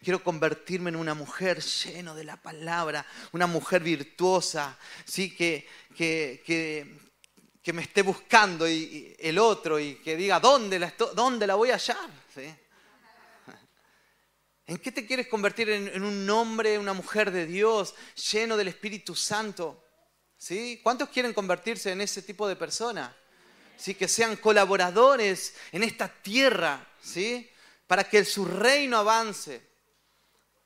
Quiero 0.00 0.22
convertirme 0.22 0.90
en 0.90 0.96
una 0.96 1.14
mujer 1.14 1.60
lleno 1.60 2.14
de 2.14 2.24
la 2.24 2.36
palabra, 2.36 3.04
una 3.32 3.48
mujer 3.48 3.82
virtuosa, 3.82 4.78
¿sí? 5.04 5.34
que, 5.34 5.66
que, 5.96 6.42
que, 7.62 7.72
me 7.72 7.82
esté 7.82 8.02
buscando 8.02 8.68
y, 8.68 9.16
el 9.18 9.38
otro 9.38 9.80
y 9.80 9.96
que 9.96 10.16
diga, 10.16 10.38
¿dónde 10.38 10.78
la, 10.78 10.94
dónde 11.14 11.48
la 11.48 11.56
voy 11.56 11.70
a 11.70 11.74
hallar? 11.74 12.10
¿En 14.66 14.78
qué 14.78 14.90
te 14.90 15.06
quieres 15.06 15.26
convertir? 15.28 15.68
¿En, 15.68 16.02
un 16.02 16.28
hombre, 16.30 16.78
una 16.78 16.94
mujer 16.94 17.30
de 17.30 17.46
Dios, 17.46 17.94
lleno 18.32 18.56
del 18.56 18.68
Espíritu 18.68 19.14
Santo? 19.14 19.84
¿Sí? 20.36 20.80
¿Cuántos 20.82 21.10
quieren 21.10 21.34
convertirse 21.34 21.92
en 21.92 22.00
ese 22.00 22.22
tipo 22.22 22.48
de 22.48 22.56
persona? 22.56 23.14
¿Sí? 23.76 23.94
Que 23.94 24.08
sean 24.08 24.36
colaboradores 24.36 25.54
en 25.72 25.82
esta 25.82 26.08
tierra, 26.08 26.86
¿sí? 27.02 27.50
para 27.86 28.04
que 28.04 28.24
su 28.24 28.44
reino 28.44 28.96
avance. 28.96 29.60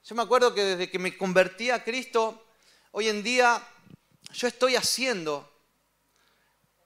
Yo 0.04 0.14
me 0.14 0.22
acuerdo 0.22 0.54
que 0.54 0.62
desde 0.62 0.90
que 0.90 0.98
me 0.98 1.16
convertí 1.16 1.70
a 1.70 1.82
Cristo, 1.82 2.46
hoy 2.92 3.08
en 3.08 3.22
día 3.22 3.66
yo 4.32 4.46
estoy 4.46 4.76
haciendo, 4.76 5.52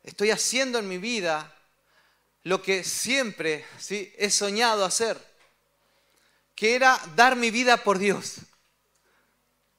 estoy 0.03 0.31
haciendo 0.31 0.79
en 0.79 0.89
mi 0.89 0.99
vida 0.99 1.57
lo 2.43 2.63
que 2.63 2.83
siempre 2.83 3.65
¿sí? 3.79 4.13
he 4.17 4.31
soñado 4.31 4.85
hacer, 4.85 5.32
que 6.55 6.75
era 6.75 7.01
dar 7.17 7.37
mi 7.37 7.51
vida 7.51 7.77
por 7.77 7.99
Dios. 7.99 8.37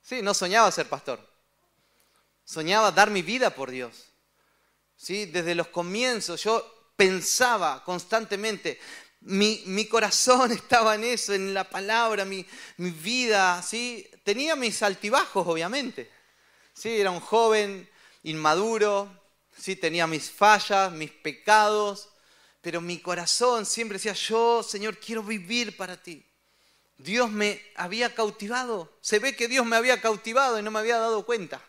Sí, 0.02 0.22
no 0.22 0.34
soñaba 0.34 0.72
ser 0.72 0.90
pastor, 0.90 1.20
soñaba 2.44 2.92
dar 2.92 3.10
mi 3.10 3.22
vida 3.22 3.50
por 3.52 3.72
Dios. 3.72 4.10
¿Sí? 4.96 5.26
Desde 5.26 5.56
los 5.56 5.68
comienzos 5.68 6.44
yo 6.44 6.92
pensaba 6.96 7.84
constantemente, 7.84 8.80
mi, 9.22 9.86
corazón 9.86 10.52
estaba 10.52 10.96
en 10.96 11.04
eso, 11.06 11.34
en 11.34 11.54
la 11.54 11.70
palabra, 11.70 12.26
mi, 12.26 12.46
vida, 12.78 13.62
¿sí? 13.62 14.10
Tenía 14.24 14.56
mis 14.56 14.82
altibajos, 14.84 15.48
obviamente. 15.48 16.10
¿sí? 16.74 16.90
Era 16.90 17.12
un 17.12 17.20
joven 17.20 17.90
inmaduro, 18.24 19.10
¿sí? 19.58 19.76
tenía 19.76 20.08
mis 20.08 20.30
fallas, 20.30 20.92
mis 20.92 21.12
pecados, 21.12 22.10
pero 22.62 22.82
mi 22.82 23.00
corazón 23.00 23.66
siempre 23.66 23.98
decía, 23.98 24.14
yo, 24.14 24.64
Señor, 24.64 24.98
quiero 24.98 25.24
vivir 25.24 25.76
para 25.76 26.02
ti. 26.02 26.26
Dios 26.98 27.32
me 27.32 27.62
había 27.76 28.14
cautivado. 28.14 28.98
Se 29.02 29.20
ve 29.20 29.36
que 29.36 29.48
Dios 29.48 29.66
me 29.66 29.76
había 29.76 30.02
cautivado 30.02 30.60
y 30.60 30.64
no 30.64 30.72
me 30.72 30.80
había 30.80 30.98
dado 30.98 31.26
cuenta. 31.26 31.62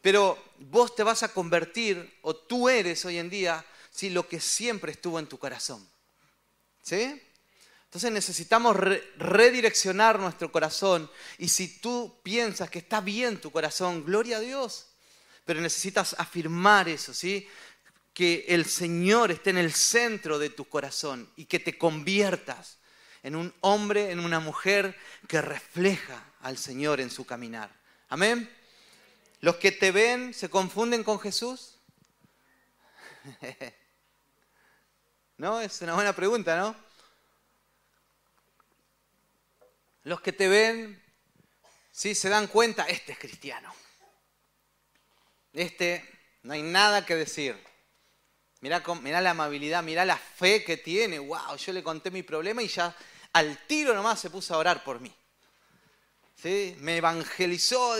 Pero 0.00 0.42
vos 0.58 0.94
te 0.94 1.04
vas 1.04 1.22
a 1.22 1.32
convertir, 1.32 2.18
o 2.22 2.34
tú 2.34 2.68
eres 2.68 3.04
hoy 3.04 3.18
en 3.18 3.30
día, 3.30 3.64
si 3.90 4.10
lo 4.10 4.26
que 4.26 4.40
siempre 4.40 4.92
estuvo 4.92 5.18
en 5.18 5.26
tu 5.26 5.38
corazón. 5.38 5.86
¿Sí? 6.82 7.22
Entonces 7.84 8.10
necesitamos 8.10 8.74
redireccionar 9.18 10.18
nuestro 10.18 10.50
corazón. 10.50 11.10
Y 11.38 11.48
si 11.48 11.78
tú 11.78 12.18
piensas 12.22 12.70
que 12.70 12.80
está 12.80 13.00
bien 13.00 13.40
tu 13.40 13.52
corazón, 13.52 14.04
gloria 14.04 14.38
a 14.38 14.40
Dios. 14.40 14.86
Pero 15.44 15.60
necesitas 15.60 16.16
afirmar 16.18 16.88
eso, 16.88 17.12
¿sí? 17.12 17.46
Que 18.14 18.46
el 18.48 18.64
Señor 18.64 19.30
esté 19.30 19.50
en 19.50 19.58
el 19.58 19.72
centro 19.72 20.38
de 20.38 20.50
tu 20.50 20.64
corazón 20.64 21.30
y 21.36 21.44
que 21.44 21.60
te 21.60 21.76
conviertas 21.76 22.78
en 23.22 23.36
un 23.36 23.54
hombre, 23.60 24.10
en 24.10 24.20
una 24.20 24.40
mujer 24.40 24.98
que 25.28 25.40
refleja 25.40 26.24
al 26.40 26.58
Señor 26.58 27.00
en 27.00 27.10
su 27.10 27.24
caminar. 27.24 27.70
Amén. 28.08 28.50
Los 29.40 29.56
que 29.56 29.72
te 29.72 29.90
ven 29.92 30.34
se 30.34 30.50
confunden 30.50 31.04
con 31.04 31.20
Jesús. 31.20 31.78
¿No? 35.36 35.60
Es 35.60 35.80
una 35.82 35.94
buena 35.94 36.12
pregunta, 36.12 36.56
¿no? 36.56 36.76
Los 40.04 40.20
que 40.20 40.32
te 40.32 40.48
ven, 40.48 41.00
sí, 41.92 42.14
se 42.14 42.28
dan 42.28 42.48
cuenta, 42.48 42.84
este 42.84 43.12
es 43.12 43.18
cristiano. 43.18 43.72
Este, 45.52 46.08
no 46.42 46.54
hay 46.54 46.62
nada 46.62 47.06
que 47.06 47.14
decir. 47.14 47.56
Mirá, 48.60 48.80
la 49.20 49.30
amabilidad, 49.30 49.82
mirá 49.82 50.04
la 50.04 50.16
fe 50.16 50.64
que 50.64 50.76
tiene. 50.76 51.18
Wow, 51.18 51.56
yo 51.56 51.72
le 51.72 51.82
conté 51.82 52.12
mi 52.12 52.22
problema 52.22 52.62
y 52.62 52.68
ya 52.68 52.94
al 53.32 53.66
tiro 53.66 53.94
nomás 53.94 54.20
se 54.20 54.30
puso 54.30 54.54
a 54.54 54.58
orar 54.58 54.84
por 54.84 55.00
mí. 55.00 55.12
¿Sí? 56.40 56.76
Me 56.80 56.96
evangelizó 56.96 57.94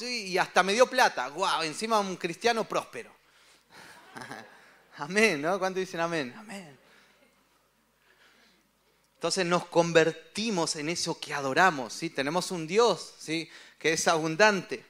y 0.00 0.36
hasta 0.36 0.62
me 0.62 0.72
dio 0.72 0.86
plata. 0.88 1.28
Wow, 1.28 1.62
encima 1.62 2.00
un 2.00 2.16
cristiano 2.16 2.64
próspero. 2.64 3.12
Amén, 4.96 5.40
¿no? 5.40 5.58
¿Cuántos 5.58 5.80
dicen 5.80 6.00
amén? 6.00 6.34
Amén. 6.36 6.76
Entonces 9.14 9.46
nos 9.46 9.66
convertimos 9.66 10.76
en 10.76 10.88
eso 10.88 11.18
que 11.18 11.34
adoramos, 11.34 11.92
¿sí? 11.92 12.10
Tenemos 12.10 12.50
un 12.50 12.66
Dios, 12.66 13.14
¿sí? 13.18 13.48
Que 13.78 13.92
es 13.92 14.08
abundante. 14.08 14.84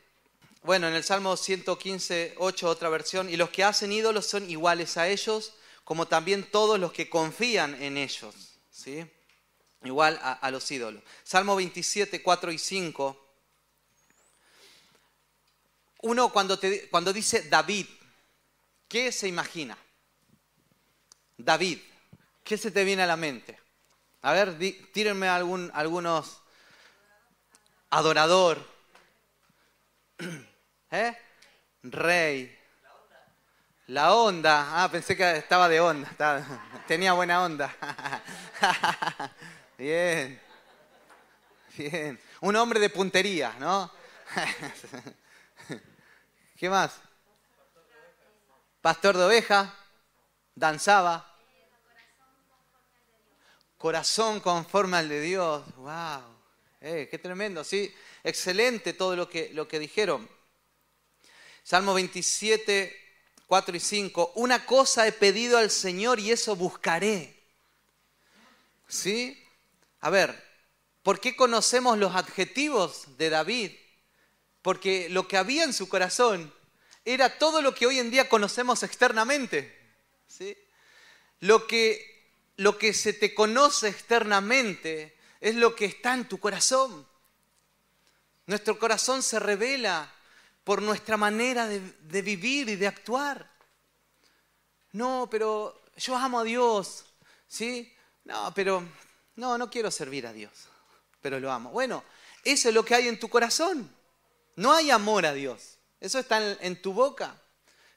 Bueno, 0.62 0.88
en 0.88 0.94
el 0.94 1.04
Salmo 1.04 1.37
115, 1.37 2.35
8, 2.37 2.68
otra 2.68 2.88
versión, 2.88 3.30
y 3.30 3.37
los 3.37 3.50
que 3.50 3.64
hacen 3.64 3.92
ídolos 3.92 4.26
son 4.26 4.49
iguales 4.50 4.97
a 4.97 5.08
ellos, 5.08 5.54
como 5.85 6.08
también 6.08 6.50
todos 6.50 6.78
los 6.78 6.92
que 6.92 7.08
confían 7.08 7.80
en 7.82 7.97
ellos, 7.97 8.58
¿sí? 8.70 9.06
Igual 9.85 10.18
a, 10.23 10.50
los 10.50 10.68
ídolos. 10.70 11.02
Salmo 11.23 11.54
27, 11.54 12.23
4 12.23 12.52
y 12.52 12.58
5. 12.58 13.26
Uno 16.02 16.28
cuando, 16.30 16.58
te, 16.58 16.88
cuando 16.88 17.12
dice 17.12 17.49
David, 17.49 17.87
¿qué 18.88 19.12
se 19.12 19.28
imagina? 19.28 19.78
David, 21.37 21.78
¿qué 22.42 22.58
se 22.58 22.70
te 22.70 22.85
viene 22.85 23.04
a 23.04 23.06
la 23.06 23.16
mente? 23.16 23.58
A 24.23 24.32
ver, 24.32 24.58
tírenme 24.92 25.28
algún, 25.28 25.70
algunos. 25.75 26.42
Adorador. 27.90 28.58
¿Eh? 30.90 31.16
Rey. 31.85 32.58
La 33.87 34.12
onda. 34.12 34.82
Ah, 34.82 34.90
pensé 34.90 35.16
que 35.16 35.37
estaba 35.37 35.68
de 35.68 35.80
onda. 35.80 36.11
tenía 36.88 37.12
buena 37.12 37.44
onda. 37.44 37.75
Bien. 39.78 40.40
Bien. 41.76 42.20
Un 42.40 42.56
hombre 42.56 42.80
de 42.80 42.90
puntería, 42.90 43.54
¿no? 43.61 43.88
¿Qué 46.56 46.68
más? 46.68 46.97
Pastor 48.82 49.16
de 49.16 49.23
oveja. 49.23 49.73
Danzaba. 50.56 51.32
Corazón 53.76 54.40
conforme 54.40 54.97
al 54.97 55.08
de 55.08 55.20
Dios. 55.20 55.62
¡Wow! 55.76 56.23
Eh, 56.80 57.06
¡Qué 57.08 57.18
tremendo! 57.18 57.62
Sí, 57.62 57.94
excelente 58.25 58.94
todo 58.94 59.14
lo 59.14 59.28
que, 59.28 59.50
lo 59.54 59.68
que 59.68 59.78
dijeron. 59.78 60.28
Salmo 61.62 61.94
27, 61.94 62.97
4 63.47 63.76
y 63.76 63.80
5. 63.80 64.32
Una 64.35 64.66
cosa 64.66 65.06
he 65.06 65.12
pedido 65.12 65.56
al 65.56 65.70
Señor 65.70 66.18
y 66.18 66.32
eso 66.32 66.56
buscaré. 66.56 67.40
¿Sí? 68.88 69.44
A 70.00 70.11
ver, 70.11 70.45
¿por 71.02 71.21
qué 71.21 71.37
conocemos 71.37 71.99
los 71.99 72.14
adjetivos 72.14 73.17
de 73.19 73.31
David? 73.31 73.73
Porque 74.62 75.09
lo 75.09 75.28
que 75.28 75.37
había 75.37 75.64
en 75.64 75.73
su 75.73 75.88
corazón 75.88 76.52
era 77.05 77.38
todo 77.38 77.62
lo 77.62 77.75
que 77.75 77.87
hoy 77.87 77.99
en 77.99 78.11
día 78.11 78.28
conocemos 78.28 78.83
externamente. 78.83 79.76
¿Sí? 80.26 80.57
Lo 81.40 81.67
que 81.67 82.19
lo 82.59 82.76
que 82.76 82.93
se 82.93 83.12
te 83.12 83.35
conoce 83.35 83.88
externamente 83.88 85.17
es 85.40 85.55
lo 85.55 85.75
que 85.76 85.85
está 85.85 86.12
en 86.14 86.28
tu 86.28 86.38
corazón. 86.38 87.07
Nuestro 88.47 88.78
corazón 88.78 89.23
se 89.23 89.38
revela 89.38 90.12
por 90.64 90.83
nuestra 90.83 91.17
manera 91.17 91.69
de, 91.69 92.23
vivir 92.23 92.69
y 92.69 92.75
de 92.75 92.88
actuar. 92.88 93.49
No, 94.93 95.28
pero 95.31 95.85
yo 95.97 96.17
amo 96.17 96.40
a 96.40 96.45
Dios, 96.45 97.05
¿sí? 97.47 97.95
No, 98.25 98.52
pero 98.55 98.83
no, 99.38 99.57
no 99.57 99.71
quiero 99.71 99.90
servir 99.90 100.26
a 100.26 100.33
Dios, 100.33 100.52
pero 101.23 101.40
lo 101.40 101.50
amo. 101.50 101.71
Bueno, 101.71 102.04
eso 102.45 102.68
es 102.68 102.75
lo 102.75 102.85
que 102.85 102.95
hay 102.95 103.09
en 103.09 103.18
tu 103.18 103.28
corazón. 103.28 103.90
No 104.57 104.75
hay 104.75 104.90
amor 104.90 105.25
a 105.26 105.33
Dios. 105.33 105.78
Eso 106.00 106.18
está 106.18 106.57
en, 106.61 106.83
tu 106.83 106.92
boca, 106.92 107.35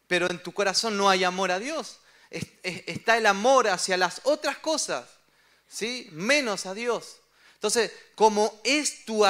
pero 0.07 0.29
en 0.29 0.41
tu 0.41 0.53
corazón 0.53 0.97
no 0.97 1.09
hay 1.09 1.23
amor 1.23 1.51
a 1.51 1.59
Dios 1.59 1.97
está 2.31 3.17
el 3.17 3.25
amor 3.25 3.67
hacia 3.67 3.97
las 3.97 4.21
otras 4.23 4.57
cosas, 4.57 5.05
¿sí? 5.67 6.07
menos 6.11 6.65
a 6.65 6.73
Dios. 6.73 7.17
Entonces, 7.55 7.91
como 8.15 8.59
es 8.63 9.05
tu, 9.05 9.25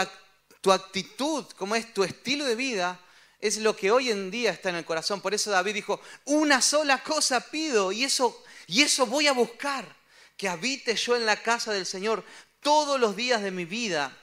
tu 0.62 0.72
actitud, 0.72 1.46
como 1.58 1.76
es 1.76 1.94
tu 1.94 2.04
estilo 2.04 2.46
de 2.46 2.56
vida, 2.56 3.00
es 3.40 3.58
lo 3.58 3.76
que 3.76 3.92
hoy 3.92 4.12
en 4.12 4.30
día 4.30 4.52
está 4.52 4.70
en 4.70 4.76
el 4.76 4.86
corazón. 4.86 5.20
Por 5.20 5.34
eso 5.34 5.50
David 5.50 5.74
dijo, 5.74 6.00
una 6.26 6.62
sola 6.62 7.02
cosa 7.02 7.42
pido 7.42 7.92
y 7.92 8.04
eso, 8.04 8.44
y 8.68 8.84
eso 8.84 9.08
voy 9.08 9.26
a 9.26 9.34
buscar, 9.34 9.96
que 10.42 10.50
habite 10.50 10.96
yo 10.96 11.16
en 11.16 11.28
la 11.28 11.36
casa 11.36 11.72
del 11.72 11.86
Señor 11.86 12.24
todos 12.62 13.00
los 13.00 13.16
días 13.16 13.44
de 13.44 13.52
mi 13.52 13.64
vida. 13.64 14.18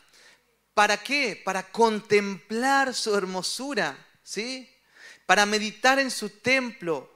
¿Para 0.74 0.96
qué? 0.96 1.40
Para 1.44 1.70
contemplar 1.70 2.92
su 2.92 3.14
hermosura, 3.14 3.96
¿sí? 4.24 4.68
Para 5.26 5.46
meditar 5.46 6.00
en 6.00 6.10
su 6.10 6.28
templo, 6.30 7.08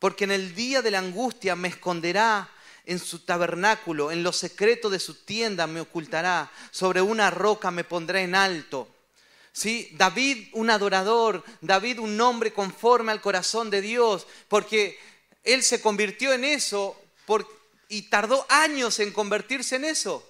porque 0.00 0.24
en 0.24 0.32
el 0.32 0.56
día 0.56 0.82
de 0.82 0.90
la 0.90 0.98
angustia 0.98 1.54
me 1.54 1.68
esconderá 1.68 2.50
en 2.84 2.98
su 2.98 3.20
tabernáculo, 3.20 4.10
en 4.10 4.24
lo 4.24 4.32
secreto 4.32 4.90
de 4.90 4.98
su 4.98 5.24
tienda 5.24 5.68
me 5.68 5.80
ocultará, 5.80 6.50
sobre 6.72 7.00
una 7.00 7.30
roca 7.30 7.70
me 7.70 7.84
pondrá 7.84 8.20
en 8.22 8.34
alto. 8.34 8.88
¿Sí? 9.52 9.88
David 9.92 10.48
un 10.54 10.70
adorador, 10.70 11.44
David 11.60 12.00
un 12.00 12.20
hombre 12.20 12.52
conforme 12.52 13.12
al 13.12 13.20
corazón 13.20 13.70
de 13.70 13.80
Dios, 13.80 14.26
porque 14.48 14.98
él 15.44 15.62
se 15.62 15.80
convirtió 15.80 16.32
en 16.32 16.42
eso 16.42 17.00
y 17.90 18.02
tardó 18.02 18.46
años 18.48 19.00
en 19.00 19.12
convertirse 19.12 19.76
en 19.76 19.84
eso. 19.84 20.26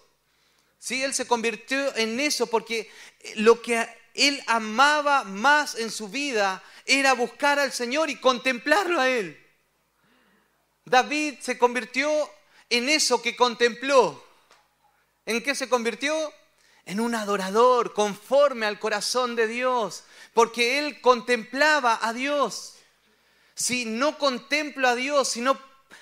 ¿Sí? 0.79 1.05
Él 1.05 1.15
se 1.15 1.27
convirtió 1.27 1.95
en 1.95 2.19
eso 2.19 2.49
porque 2.49 2.91
lo 3.37 3.61
que 3.61 3.87
él 4.15 4.43
amaba 4.47 5.25
más 5.25 5.75
en 5.75 5.91
su 5.91 6.09
vida 6.09 6.63
era 6.87 7.13
buscar 7.13 7.59
al 7.59 7.71
Señor 7.71 8.09
y 8.11 8.17
contemplarlo 8.17 8.99
a 8.99 9.09
Él. 9.09 9.39
David 10.87 11.35
se 11.41 11.59
convirtió 11.59 12.11
en 12.71 12.89
eso 12.89 13.21
que 13.21 13.37
contempló. 13.37 14.25
¿En 15.27 15.43
qué 15.43 15.55
se 15.55 15.69
convirtió? 15.69 16.33
En 16.87 16.99
un 16.99 17.15
adorador 17.15 17.93
conforme 17.93 18.65
al 18.65 18.81
corazón 18.81 19.37
de 19.37 19.47
Dios, 19.47 20.05
porque 20.33 20.79
él 20.79 21.01
contemplaba 21.03 21.99
a 22.03 22.13
Dios. 22.15 22.75
Si 23.55 23.85
no 23.85 24.17
contemplo 24.19 24.89
a 24.89 24.97
Dios, 24.97 25.29
si 25.29 25.43
no, 25.43 25.61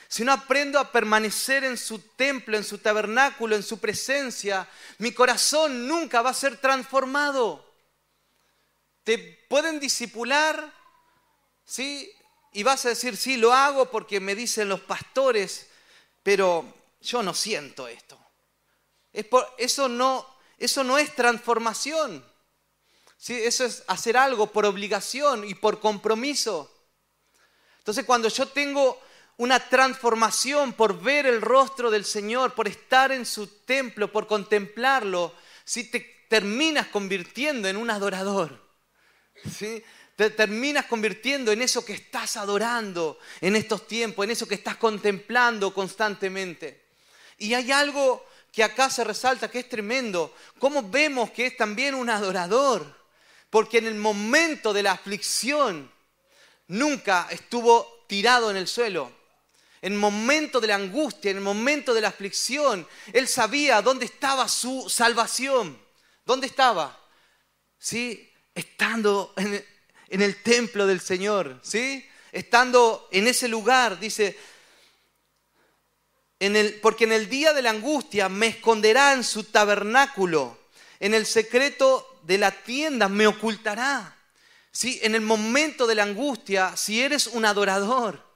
si 0.09 0.25
no 0.25 0.33
aprendo 0.33 0.79
a 0.79 0.91
permanecer 0.91 1.65
en 1.65 1.77
su 1.77 1.99
templo, 1.99 2.57
en 2.57 2.65
su 2.65 2.79
tabernáculo, 2.79 3.55
en 3.55 3.63
su 3.63 3.79
presencia, 3.79 4.69
mi 4.99 5.13
corazón 5.13 5.87
nunca 5.87 6.23
va 6.23 6.31
a 6.31 6.35
ser 6.35 6.57
transformado. 6.57 7.65
Te 9.05 9.19
pueden 9.49 9.81
disipular, 9.81 10.73
¿sí? 11.65 12.11
Y 12.53 12.63
vas 12.63 12.87
a 12.87 12.91
decir, 12.91 13.17
sí, 13.17 13.37
lo 13.37 13.53
hago 13.53 13.91
porque 13.91 14.21
me 14.21 14.35
dicen 14.35 14.69
los 14.69 14.81
pastores, 14.81 15.69
pero 16.23 16.75
yo 17.01 17.23
no 17.23 17.35
siento 17.35 17.89
esto. 17.89 18.19
eso, 19.13 19.89
no, 19.89 20.27
eso 20.59 20.85
no 20.85 20.99
es 20.99 21.15
transformación. 21.15 22.25
¿sí? 23.19 23.35
Eso 23.35 23.65
es 23.65 23.85
hacer 23.87 24.17
algo 24.17 24.47
por 24.47 24.65
obligación 24.65 25.45
y 25.45 25.55
por 25.55 25.81
compromiso. 25.81 26.73
Entonces 27.79 28.05
cuando 28.05 28.29
yo 28.29 28.49
tengo 28.49 29.01
una 29.39 29.59
transformación 29.61 30.75
por 30.75 31.01
ver 31.01 31.27
el 31.27 31.41
rostro 31.41 31.91
del 31.91 32.05
Señor, 32.05 32.55
por 32.55 32.69
estar 32.69 33.11
en 33.11 33.25
su 33.25 33.47
templo, 33.65 34.13
por 34.13 34.27
contemplarlo, 34.27 35.35
si 35.65 35.85
te 35.91 36.27
terminas 36.29 36.89
convirtiendo 36.89 37.69
en 37.69 37.77
un 37.77 37.91
adorador. 37.91 38.69
¿sí? 39.51 39.83
te 40.19 40.31
terminas 40.31 40.87
convirtiendo 40.87 41.53
en 41.53 41.63
eso 41.63 41.85
que 41.85 41.93
estás 41.93 42.37
adorando 42.37 43.21
en 43.41 43.55
estos 43.55 43.87
tiempos, 43.87 44.25
en 44.25 44.33
eso 44.33 44.49
que 44.49 44.57
estás 44.57 44.77
contemplando 44.77 45.73
constantemente. 45.73 46.87
Y 47.39 47.55
hay 47.55 47.71
algo 47.71 48.27
que 48.51 48.65
acá 48.65 48.91
se 48.91 49.05
resalta 49.05 49.49
que 49.49 49.61
es 49.61 49.69
tremendo. 49.69 50.35
¿Cómo 50.59 50.83
vemos 50.91 51.31
que 51.31 51.47
es 51.47 51.57
también 51.57 51.95
un 51.95 52.11
adorador? 52.11 52.85
Porque 53.49 53.79
en 53.79 53.87
el 53.87 53.95
momento 53.95 54.73
de 54.73 54.83
la 54.83 54.91
aflicción 54.91 55.89
nunca 56.67 57.29
estuvo 57.31 58.05
tirado 58.09 58.51
en 58.51 58.57
el 58.57 58.67
suelo. 58.67 59.13
En 59.81 59.93
el 59.93 59.99
momento 59.99 60.61
de 60.61 60.69
la 60.69 60.75
angustia, 60.75 61.31
en 61.31 61.37
el 61.37 61.43
momento 61.43 61.95
de 61.95 62.01
la 62.01 62.09
aflicción, 62.09 62.87
él 63.13 63.29
sabía 63.29 63.81
dónde 63.81 64.07
estaba 64.07 64.49
su 64.49 64.89
salvación. 64.89 65.79
¿Dónde 66.25 66.47
estaba? 66.47 66.99
¿Sí? 67.79 68.31
Estando 68.55 69.33
en, 69.37 69.65
el 70.09 70.43
templo 70.43 70.87
del 70.87 71.01
Señor, 71.01 71.61
¿sí? 71.63 72.05
Estando 72.33 73.09
en 73.13 73.29
ese 73.29 73.47
lugar, 73.47 73.99
dice, 74.01 74.37
porque 76.83 77.05
en 77.05 77.13
el 77.13 77.29
día 77.29 77.53
de 77.53 77.63
la 77.63 77.71
angustia 77.71 78.29
me 78.29 78.49
esconderá 78.49 79.13
en 79.13 79.25
su 79.25 79.45
tabernáculo, 79.45 80.59
en 81.01 81.15
el 81.15 81.25
secreto 81.25 82.21
de 82.25 82.39
la 82.39 82.51
tienda 82.51 83.09
me 83.09 83.27
ocultará. 83.27 84.15
¿Sí? 84.71 85.01
En 85.03 85.15
el 85.15 85.23
momento 85.23 85.87
de 85.87 85.95
la 85.95 86.03
angustia, 86.03 86.77
si 86.77 87.01
eres 87.01 87.27
un 87.27 87.45
adorador, 87.45 88.28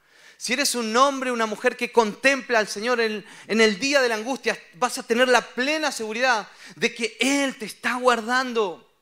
si 0.43 0.55
eres 0.55 0.75
un 0.75 0.97
hombre, 0.97 1.31
una 1.31 1.47
mujer 1.47 1.77
que 1.77 1.93
contempla 1.93 2.59
al 2.59 2.67
Señor 2.67 3.01
en, 3.01 3.25
el 3.47 3.79
día 3.79 4.03
de 4.03 4.09
la 4.09 4.17
angustia, 4.17 4.61
vas 4.75 4.99
a 4.99 5.07
tener 5.07 5.29
la 5.29 5.41
plena 5.41 5.93
seguridad 5.93 6.49
de 6.75 6.93
que 6.93 7.17
Él 7.21 7.57
te 7.57 7.67
está 7.67 7.95
guardando. 7.95 8.93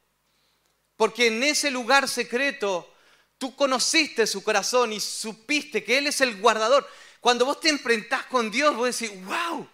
Porque 0.97 1.29
en 1.29 1.43
ese 1.43 1.71
lugar 1.71 2.11
secreto 2.11 2.95
tú 3.39 3.57
conociste 3.57 4.27
su 4.27 4.45
corazón 4.45 4.93
y 4.93 5.01
supiste 5.01 5.83
que 5.83 5.97
Él 5.97 6.09
es 6.09 6.21
el 6.21 6.39
guardador. 6.43 6.87
Cuando 7.21 7.47
vos 7.47 7.59
te 7.59 7.71
enfrentás 7.71 8.27
con 8.27 8.51
Dios, 8.51 8.77
vos 8.77 9.01
decís, 9.01 9.19
wow, 9.25 9.67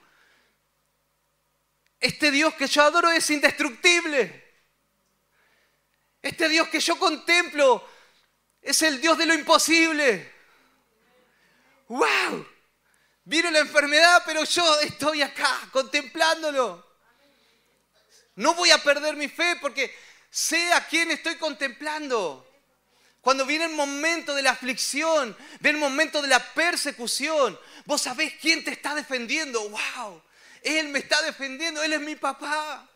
Este 1.99 2.31
Dios 2.31 2.55
que 2.55 2.69
yo 2.69 2.83
adoro 2.83 3.11
es 3.11 3.29
indestructible. 3.29 4.55
Este 6.23 6.49
Dios 6.49 6.69
que 6.69 6.79
yo 6.79 6.97
contemplo 6.97 7.85
es 8.63 8.81
el 8.83 9.01
Dios 9.01 9.19
de 9.19 9.27
lo 9.27 9.35
imposible. 9.35 10.36
¡Wow! 11.89 12.47
Vino 13.25 13.51
la 13.51 13.61
enfermedad, 13.61 14.23
pero 14.25 14.45
yo 14.45 14.81
estoy 14.81 15.23
acá 15.23 15.69
contemplándolo. 15.73 16.85
No 18.37 18.55
voy 18.55 18.71
a 18.71 18.79
perder 18.79 19.17
mi 19.17 19.29
fe 19.29 19.57
porque 19.61 19.95
sé 20.31 20.73
a 20.73 20.87
quién 20.87 21.11
estoy 21.11 21.37
contemplando. 21.37 22.47
Cuando 23.21 23.45
viene 23.45 23.65
el 23.65 23.73
momento 23.73 24.35
de 24.35 24.43
la 24.43 24.53
aflicción, 24.53 25.37
viene 25.59 25.79
el 25.79 25.85
momento 25.85 26.23
de 26.23 26.29
la 26.29 26.39
persecución, 26.55 27.59
vos 27.85 28.03
sabés 28.03 28.35
quién 28.41 28.63
te 28.63 28.71
está 28.71 28.95
defendiendo. 28.95 29.69
¡Wow! 29.69 30.23
Él 30.63 30.89
me 30.91 31.01
está 31.01 31.21
defendiendo, 31.23 31.83
Él 31.83 31.95
es 31.95 32.01
mi 32.01 32.15
papá. 32.15 32.89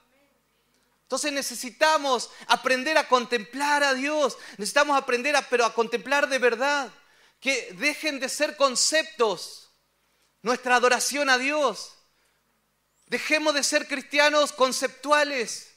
Entonces 1.02 1.32
necesitamos 1.32 2.30
aprender 2.46 2.96
a 2.96 3.08
contemplar 3.08 3.82
a 3.82 3.94
Dios, 3.94 4.38
necesitamos 4.58 4.96
aprender 4.96 5.34
a, 5.34 5.42
pero 5.42 5.64
a 5.64 5.74
contemplar 5.74 6.28
de 6.28 6.38
verdad, 6.38 6.88
que 7.40 7.72
dejen 7.72 8.20
de 8.20 8.28
ser 8.28 8.56
conceptos 8.56 9.70
nuestra 10.42 10.76
adoración 10.76 11.30
a 11.30 11.38
Dios. 11.38 11.94
Dejemos 13.06 13.54
de 13.54 13.64
ser 13.64 13.88
cristianos 13.88 14.52
conceptuales, 14.52 15.74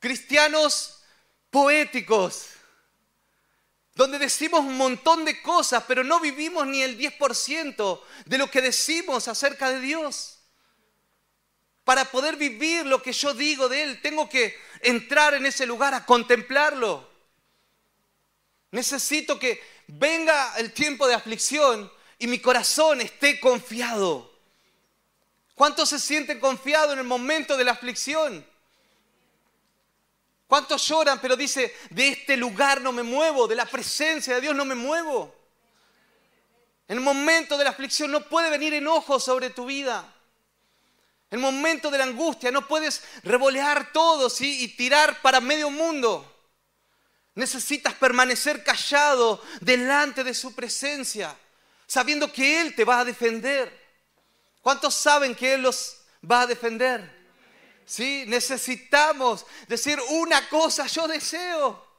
cristianos 0.00 1.02
poéticos, 1.50 2.46
donde 3.94 4.18
decimos 4.18 4.60
un 4.60 4.76
montón 4.76 5.24
de 5.24 5.40
cosas, 5.42 5.84
pero 5.86 6.02
no 6.02 6.18
vivimos 6.18 6.66
ni 6.66 6.82
el 6.82 6.98
10% 6.98 8.00
de 8.24 8.38
lo 8.38 8.50
que 8.50 8.62
decimos 8.62 9.28
acerca 9.28 9.70
de 9.70 9.80
Dios. 9.80 10.38
Para 11.84 12.06
poder 12.06 12.36
vivir 12.36 12.86
lo 12.86 13.02
que 13.02 13.12
yo 13.12 13.34
digo 13.34 13.68
de 13.68 13.82
Él, 13.82 14.00
tengo 14.00 14.28
que 14.28 14.56
entrar 14.80 15.34
en 15.34 15.44
ese 15.44 15.66
lugar 15.66 15.94
a 15.94 16.06
contemplarlo. 16.06 17.10
Necesito 18.70 19.38
que 19.38 19.62
venga 19.98 20.54
el 20.56 20.72
tiempo 20.72 21.06
de 21.06 21.14
aflicción 21.14 21.90
y 22.18 22.26
mi 22.26 22.38
corazón 22.38 23.00
esté 23.00 23.38
confiado. 23.40 24.30
¿Cuántos 25.54 25.90
se 25.90 25.98
sienten 25.98 26.40
confiados 26.40 26.94
en 26.94 27.00
el 27.00 27.04
momento 27.04 27.56
de 27.56 27.64
la 27.64 27.72
aflicción? 27.72 28.46
¿Cuántos 30.46 30.86
lloran 30.86 31.20
pero 31.20 31.36
dice, 31.36 31.74
de 31.90 32.08
este 32.08 32.36
lugar 32.36 32.80
no 32.80 32.92
me 32.92 33.02
muevo, 33.02 33.46
de 33.46 33.54
la 33.54 33.66
presencia 33.66 34.34
de 34.34 34.40
Dios 34.40 34.54
no 34.54 34.64
me 34.64 34.74
muevo? 34.74 35.34
En 36.88 36.98
el 36.98 37.02
momento 37.02 37.56
de 37.56 37.64
la 37.64 37.70
aflicción 37.70 38.10
no 38.10 38.28
puede 38.28 38.50
venir 38.50 38.74
enojo 38.74 39.20
sobre 39.20 39.50
tu 39.50 39.66
vida. 39.66 40.12
En 41.30 41.38
el 41.38 41.40
momento 41.40 41.90
de 41.90 41.98
la 41.98 42.04
angustia 42.04 42.50
no 42.50 42.66
puedes 42.66 43.02
revolear 43.22 43.92
todo 43.92 44.30
y 44.40 44.68
tirar 44.68 45.22
para 45.22 45.40
medio 45.40 45.70
mundo. 45.70 46.31
Necesitas 47.34 47.94
permanecer 47.94 48.62
callado 48.62 49.42
delante 49.60 50.22
de 50.22 50.34
su 50.34 50.54
presencia, 50.54 51.34
sabiendo 51.86 52.30
que 52.30 52.60
Él 52.60 52.74
te 52.74 52.84
va 52.84 53.00
a 53.00 53.04
defender. 53.04 53.80
¿Cuántos 54.60 54.94
saben 54.94 55.34
que 55.34 55.54
Él 55.54 55.62
los 55.62 55.96
va 56.30 56.42
a 56.42 56.46
defender? 56.46 57.22
¿Sí? 57.86 58.24
Necesitamos 58.26 59.46
decir 59.66 59.98
una 60.10 60.48
cosa, 60.48 60.86
yo 60.86 61.08
deseo. 61.08 61.92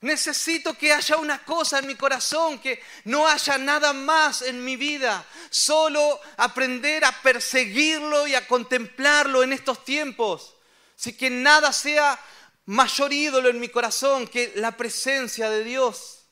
Necesito 0.00 0.76
que 0.76 0.92
haya 0.92 1.16
una 1.16 1.42
cosa 1.44 1.78
en 1.78 1.86
mi 1.86 1.94
corazón, 1.94 2.58
que 2.58 2.82
no 3.04 3.26
haya 3.26 3.56
nada 3.56 3.94
más 3.94 4.42
en 4.42 4.62
mi 4.62 4.76
vida. 4.76 5.24
Solo 5.48 6.20
aprender 6.36 7.04
a 7.06 7.22
perseguirlo 7.22 8.26
y 8.26 8.34
a 8.34 8.46
contemplarlo 8.46 9.42
en 9.42 9.54
estos 9.54 9.82
tiempos. 9.82 10.56
Así 10.98 11.14
que 11.14 11.30
nada 11.30 11.72
sea 11.72 12.20
mayor 12.66 13.12
ídolo 13.12 13.48
en 13.48 13.60
mi 13.60 13.68
corazón 13.68 14.26
que 14.26 14.52
la 14.56 14.76
presencia 14.76 15.50
de 15.50 15.64
Dios. 15.64 16.26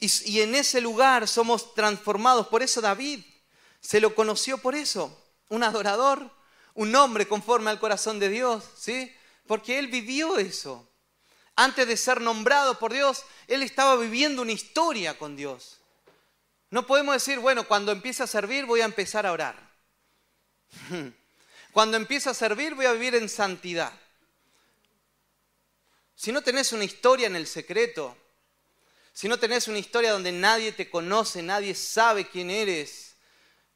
Y, 0.00 0.40
en 0.40 0.54
ese 0.54 0.80
lugar 0.80 1.26
somos 1.26 1.74
transformados. 1.74 2.46
Por 2.46 2.62
eso 2.62 2.80
David 2.80 3.24
se 3.80 4.00
lo 4.00 4.14
conoció 4.14 4.58
por 4.58 4.74
eso. 4.74 5.24
Un 5.48 5.64
adorador 5.64 6.30
un 6.78 6.94
hombre 6.94 7.26
conforme 7.26 7.70
al 7.70 7.80
corazón 7.80 8.20
de 8.20 8.28
Dios, 8.28 8.62
¿sí? 8.76 9.12
Porque 9.48 9.80
él 9.80 9.88
vivió 9.88 10.38
eso. 10.38 10.88
Antes 11.56 11.88
de 11.88 11.96
ser 11.96 12.20
nombrado 12.20 12.78
por 12.78 12.92
Dios, 12.92 13.24
él 13.48 13.64
estaba 13.64 13.96
viviendo 13.96 14.42
una 14.42 14.52
historia 14.52 15.18
con 15.18 15.34
Dios. 15.34 15.80
No 16.70 16.86
podemos 16.86 17.14
decir, 17.14 17.40
bueno, 17.40 17.66
cuando 17.66 17.90
empiece 17.90 18.22
a 18.22 18.28
servir 18.28 18.64
voy 18.64 18.80
a 18.80 18.84
empezar 18.84 19.26
a 19.26 19.32
orar. 19.32 19.56
Cuando 21.72 21.96
empiece 21.96 22.30
a 22.30 22.34
servir 22.34 22.74
voy 22.74 22.86
a 22.86 22.92
vivir 22.92 23.14
en 23.14 23.28
santidad. 23.28 23.92
Si 26.18 26.32
no 26.32 26.42
tenés 26.42 26.72
una 26.72 26.82
historia 26.82 27.28
en 27.28 27.36
el 27.36 27.46
secreto, 27.46 28.16
si 29.12 29.28
no 29.28 29.38
tenés 29.38 29.68
una 29.68 29.78
historia 29.78 30.10
donde 30.10 30.32
nadie 30.32 30.72
te 30.72 30.90
conoce, 30.90 31.44
nadie 31.44 31.76
sabe 31.76 32.26
quién 32.26 32.50
eres, 32.50 33.14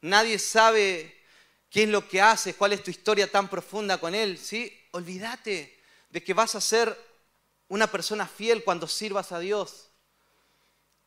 nadie 0.01 0.37
sabe 0.37 1.15
qué 1.69 1.83
es 1.83 1.89
lo 1.89 2.05
que 2.05 2.19
haces, 2.19 2.57
cuál 2.57 2.73
es 2.73 2.83
tu 2.83 2.91
historia 2.91 3.31
tan 3.31 3.47
profunda 3.47 3.97
con 3.97 4.13
Él, 4.13 4.37
¿sí? 4.37 4.77
Olvídate 4.91 5.79
de 6.09 6.21
que 6.21 6.33
vas 6.33 6.53
a 6.55 6.59
ser 6.59 6.93
una 7.69 7.89
persona 7.89 8.27
fiel 8.27 8.65
cuando 8.65 8.89
sirvas 8.89 9.31
a 9.31 9.39
Dios. 9.39 9.87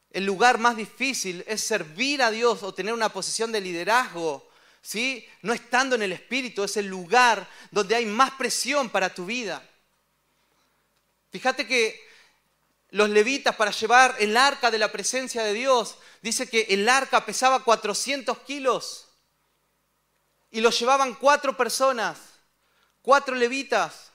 El 0.08 0.24
lugar 0.24 0.56
más 0.56 0.74
difícil 0.74 1.44
es 1.46 1.60
servir 1.60 2.22
a 2.22 2.30
Dios 2.30 2.62
o 2.62 2.72
tener 2.72 2.94
una 2.94 3.10
posición 3.10 3.52
de 3.52 3.60
liderazgo, 3.60 4.48
¿sí? 4.80 5.28
No 5.42 5.52
estando 5.52 5.96
en 5.96 6.02
el 6.02 6.12
Espíritu, 6.12 6.64
es 6.64 6.78
el 6.78 6.86
lugar 6.86 7.46
donde 7.70 7.94
hay 7.94 8.06
más 8.06 8.30
presión 8.30 8.88
para 8.88 9.12
tu 9.12 9.26
vida. 9.26 9.62
Fíjate 11.30 11.66
que 11.66 12.06
los 12.90 13.10
levitas 13.10 13.56
para 13.56 13.70
llevar 13.70 14.14
el 14.18 14.36
arca 14.36 14.70
de 14.70 14.78
la 14.78 14.92
presencia 14.92 15.42
de 15.42 15.52
Dios, 15.52 15.98
dice 16.22 16.48
que 16.48 16.66
el 16.70 16.88
arca 16.88 17.26
pesaba 17.26 17.64
400 17.64 18.38
kilos 18.40 19.08
y 20.50 20.60
lo 20.60 20.70
llevaban 20.70 21.14
cuatro 21.14 21.56
personas, 21.56 22.18
cuatro 23.02 23.34
levitas, 23.34 24.12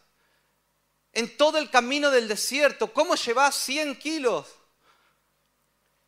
en 1.13 1.37
todo 1.37 1.57
el 1.57 1.69
camino 1.69 2.09
del 2.09 2.27
desierto. 2.27 2.91
¿Cómo 2.93 3.15
llevas 3.15 3.55
100 3.55 3.97
kilos? 3.97 4.47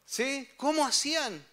¿Sí? 0.05 0.49
¿Cómo 0.57 0.85
hacían? 0.85 1.45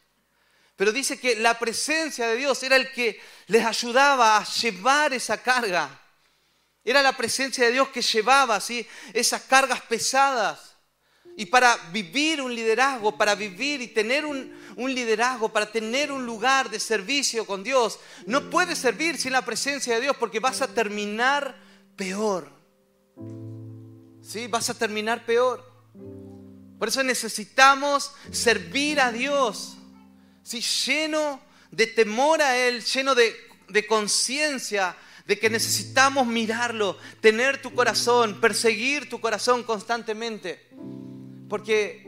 Pero 0.77 0.93
dice 0.93 1.21
que 1.21 1.37
la 1.37 1.59
presencia 1.59 2.27
de 2.29 2.37
Dios 2.37 2.63
era 2.63 2.77
el 2.77 2.91
que 2.93 3.21
les 3.49 3.67
ayudaba 3.67 4.39
a 4.39 4.45
llevar 4.45 5.13
esa 5.13 5.43
carga. 5.43 6.00
Era 6.85 7.03
la 7.03 7.17
presencia 7.17 7.65
de 7.65 7.73
Dios 7.73 7.89
que 7.89 8.03
llevaba 8.03 8.61
¿sí? 8.61 8.87
esas 9.13 9.43
cargas 9.43 9.83
pesadas. 9.83 10.77
Y 11.37 11.47
para 11.47 11.77
vivir 11.93 12.43
un 12.43 12.55
liderazgo, 12.55 13.17
para 13.17 13.35
vivir 13.35 13.81
y 13.81 13.89
tener 13.89 14.27
un, 14.27 14.59
liderazgo, 14.77 15.51
para 15.51 15.71
tener 15.71 16.11
un 16.11 16.27
lugar 16.27 16.71
de 16.71 16.81
servicio 16.81 17.47
con 17.47 17.63
Dios, 17.63 17.99
no 18.27 18.51
puedes 18.51 18.79
servir 18.79 19.17
sin 19.17 19.33
la 19.33 19.45
presencia 19.45 19.95
de 19.95 20.01
Dios 20.01 20.17
porque 20.19 20.41
vas 20.41 20.61
a 20.63 20.69
terminar 20.69 21.57
peor. 21.97 22.51
¿Sí? 24.23 24.47
Vas 24.49 24.71
a 24.71 24.75
terminar 24.75 25.25
peor. 25.25 25.65
Por 26.79 26.89
eso 26.89 27.03
necesitamos 27.03 28.13
servir 28.31 29.01
a 29.01 29.13
Dios, 29.13 29.77
¿sí? 30.43 30.61
lleno 30.61 31.41
de 31.71 31.87
temor 31.87 32.41
a 32.41 32.57
Él, 32.57 32.83
lleno 32.83 33.15
de, 33.15 33.35
de 33.69 33.87
conciencia 33.87 34.97
de 35.31 35.39
que 35.39 35.49
necesitamos 35.49 36.27
mirarlo, 36.27 36.99
tener 37.21 37.63
tu 37.63 37.73
corazón, 37.73 38.41
perseguir 38.41 39.09
tu 39.09 39.21
corazón 39.21 39.63
constantemente. 39.63 40.69
Porque, 41.49 42.05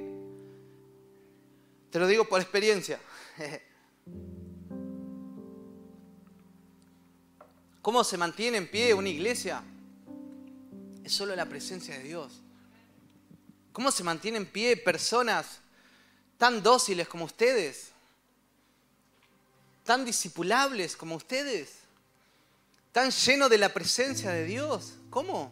te 1.89 2.01
lo 2.01 2.09
digo 2.09 2.25
por 2.25 2.41
experiencia, 2.41 2.99
¿cómo 7.81 8.03
se 8.03 8.19
mantiene 8.19 8.59
en 8.59 8.69
pie 8.69 8.93
una 8.93 9.11
iglesia? 9.11 9.63
Es 11.05 11.13
solo 11.13 11.37
la 11.37 11.47
presencia 11.47 11.97
de 11.97 12.03
Dios. 12.03 12.43
¿Cómo 13.73 13.93
se 13.93 14.03
mantiene 14.03 14.39
en 14.39 14.47
pie 14.47 14.77
personas 14.77 15.61
tan 16.39 16.61
dóciles 16.61 17.07
como 17.07 17.27
ustedes? 17.27 17.93
Tan 19.85 20.05
discipulables 20.05 20.97
como 20.97 21.15
ustedes? 21.15 21.82
Tan 22.93 23.11
llenos 23.11 23.49
de 23.49 23.59
la 23.59 23.71
presencia 23.71 24.31
de 24.31 24.45
Dios. 24.45 24.95
¿Cómo? 25.09 25.51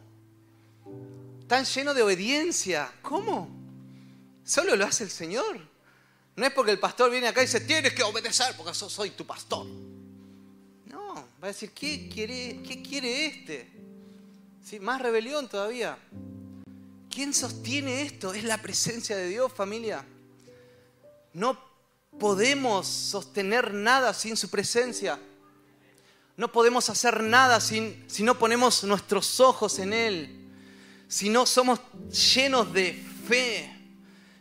Tan 1.48 1.64
lleno 1.64 1.94
de 1.94 2.03
obediencia. 2.03 2.92
¿Cómo? 3.03 3.48
Solo 4.44 4.76
lo 4.76 4.85
hace 4.85 5.05
el 5.05 5.11
Señor. 5.11 5.59
No 6.37 6.46
es 6.46 6.53
porque 6.53 6.70
el 6.70 6.79
pastor 6.79 7.11
viene 7.11 7.29
acá 7.29 7.42
y 7.42 7.46
dice, 7.46 7.61
tienes 7.61 7.94
que 7.94 8.03
obedecer 8.03 8.55
porque 8.57 8.72
yo 8.72 8.88
soy 8.88 9.11
tu 9.11 9.26
pastor. 9.26 9.66
No, 10.87 11.14
va 11.14 11.44
a 11.44 11.46
decir, 11.48 11.72
¿qué 11.72 12.09
quiere, 12.09 12.62
qué 12.62 12.83
quiere 12.83 13.26
este? 13.26 13.70
¿Sí? 14.64 14.79
Más 14.79 15.00
rebelión 15.00 15.48
todavía. 15.48 15.98
¿Quién 17.09 17.35
sostiene 17.35 18.03
esto? 18.03 18.33
Es 18.35 18.44
la 18.44 18.59
presencia 18.59 19.16
de 19.16 19.29
Dios, 19.29 19.53
familia. 19.53 20.05
No 21.33 21.59
podemos 22.18 22.87
sostener 22.87 23.74
nada 23.74 24.14
sin 24.14 24.37
su 24.37 24.48
presencia. 24.48 25.18
No 26.40 26.50
podemos 26.50 26.88
hacer 26.88 27.22
nada 27.22 27.61
si, 27.61 28.03
si 28.07 28.22
no 28.22 28.38
ponemos 28.38 28.83
nuestros 28.85 29.40
ojos 29.40 29.79
en 29.79 29.92
Él, 29.92 30.48
si 31.07 31.29
no 31.29 31.44
somos 31.44 31.81
llenos 32.35 32.72
de 32.72 32.98
fe, 33.29 33.70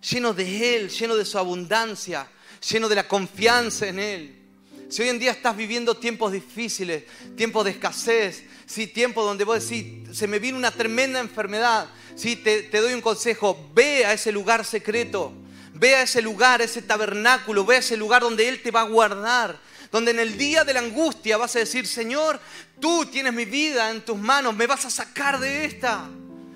llenos 0.09 0.33
de 0.37 0.77
Él, 0.77 0.89
llenos 0.89 1.17
de 1.17 1.25
su 1.25 1.37
abundancia, 1.37 2.25
llenos 2.71 2.89
de 2.89 2.95
la 2.95 3.05
confianza 3.05 3.85
en 3.89 3.99
Él. 3.99 4.41
Si 4.87 5.01
hoy 5.01 5.09
en 5.09 5.19
día 5.19 5.31
estás 5.31 5.57
viviendo 5.57 5.97
tiempos 5.97 6.31
difíciles, 6.31 7.03
tiempos 7.35 7.65
de 7.65 7.71
escasez, 7.71 8.45
si 8.65 8.87
tiempos 8.87 9.25
donde 9.25 9.43
vos 9.43 9.61
decís, 9.61 10.15
se 10.17 10.25
me 10.25 10.39
viene 10.39 10.57
una 10.57 10.71
tremenda 10.71 11.19
enfermedad, 11.19 11.89
si 12.15 12.37
te, 12.37 12.63
te 12.63 12.79
doy 12.79 12.93
un 12.93 13.01
consejo, 13.01 13.71
ve 13.73 14.05
a 14.05 14.13
ese 14.13 14.31
lugar 14.31 14.63
secreto, 14.63 15.33
ve 15.73 15.95
a 15.95 16.03
ese 16.03 16.21
lugar, 16.21 16.61
ese 16.61 16.81
tabernáculo, 16.81 17.65
ve 17.65 17.75
a 17.75 17.79
ese 17.79 17.97
lugar 17.97 18.21
donde 18.21 18.47
Él 18.47 18.61
te 18.63 18.71
va 18.71 18.79
a 18.79 18.87
guardar, 18.87 19.59
donde 19.91 20.11
en 20.11 20.19
el 20.19 20.37
día 20.37 20.63
de 20.63 20.73
la 20.73 20.79
angustia 20.79 21.37
vas 21.37 21.55
a 21.55 21.59
decir, 21.59 21.87
Señor, 21.87 22.39
tú 22.79 23.05
tienes 23.05 23.33
mi 23.33 23.45
vida 23.45 23.89
en 23.89 24.03
tus 24.05 24.17
manos, 24.17 24.55
me 24.55 24.67
vas 24.67 24.85
a 24.85 24.89
sacar 24.89 25.39
de 25.39 25.65
esta. 25.65 26.09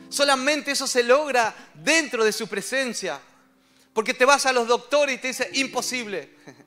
Solamente 0.10 0.72
eso 0.72 0.86
se 0.86 1.04
logra 1.04 1.56
dentro 1.74 2.24
de 2.24 2.32
su 2.32 2.48
presencia. 2.48 3.20
Porque 3.94 4.14
te 4.14 4.26
vas 4.26 4.46
a 4.46 4.54
los 4.54 4.68
doctores 4.68 5.16
y 5.16 5.18
te 5.20 5.28
dice, 5.28 5.50
imposible. 5.54 6.30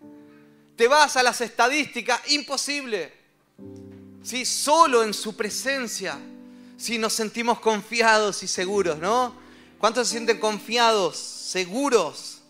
Te 0.77 0.89
vas 0.89 1.17
a 1.17 1.23
las 1.23 1.41
estadísticas, 1.41 2.21
imposible. 2.33 3.11
Si 4.23 4.45
solo 4.45 5.03
en 5.03 5.15
su 5.15 5.35
presencia, 5.35 6.19
si 6.77 6.99
nos 6.99 7.15
sentimos 7.15 7.61
confiados 7.61 8.43
y 8.43 8.49
seguros, 8.49 8.99
¿no? 8.99 9.35
¿Cuántos 9.79 10.09
se 10.09 10.13
sienten 10.13 10.39
confiados, 10.39 11.17
seguros? 11.17 12.43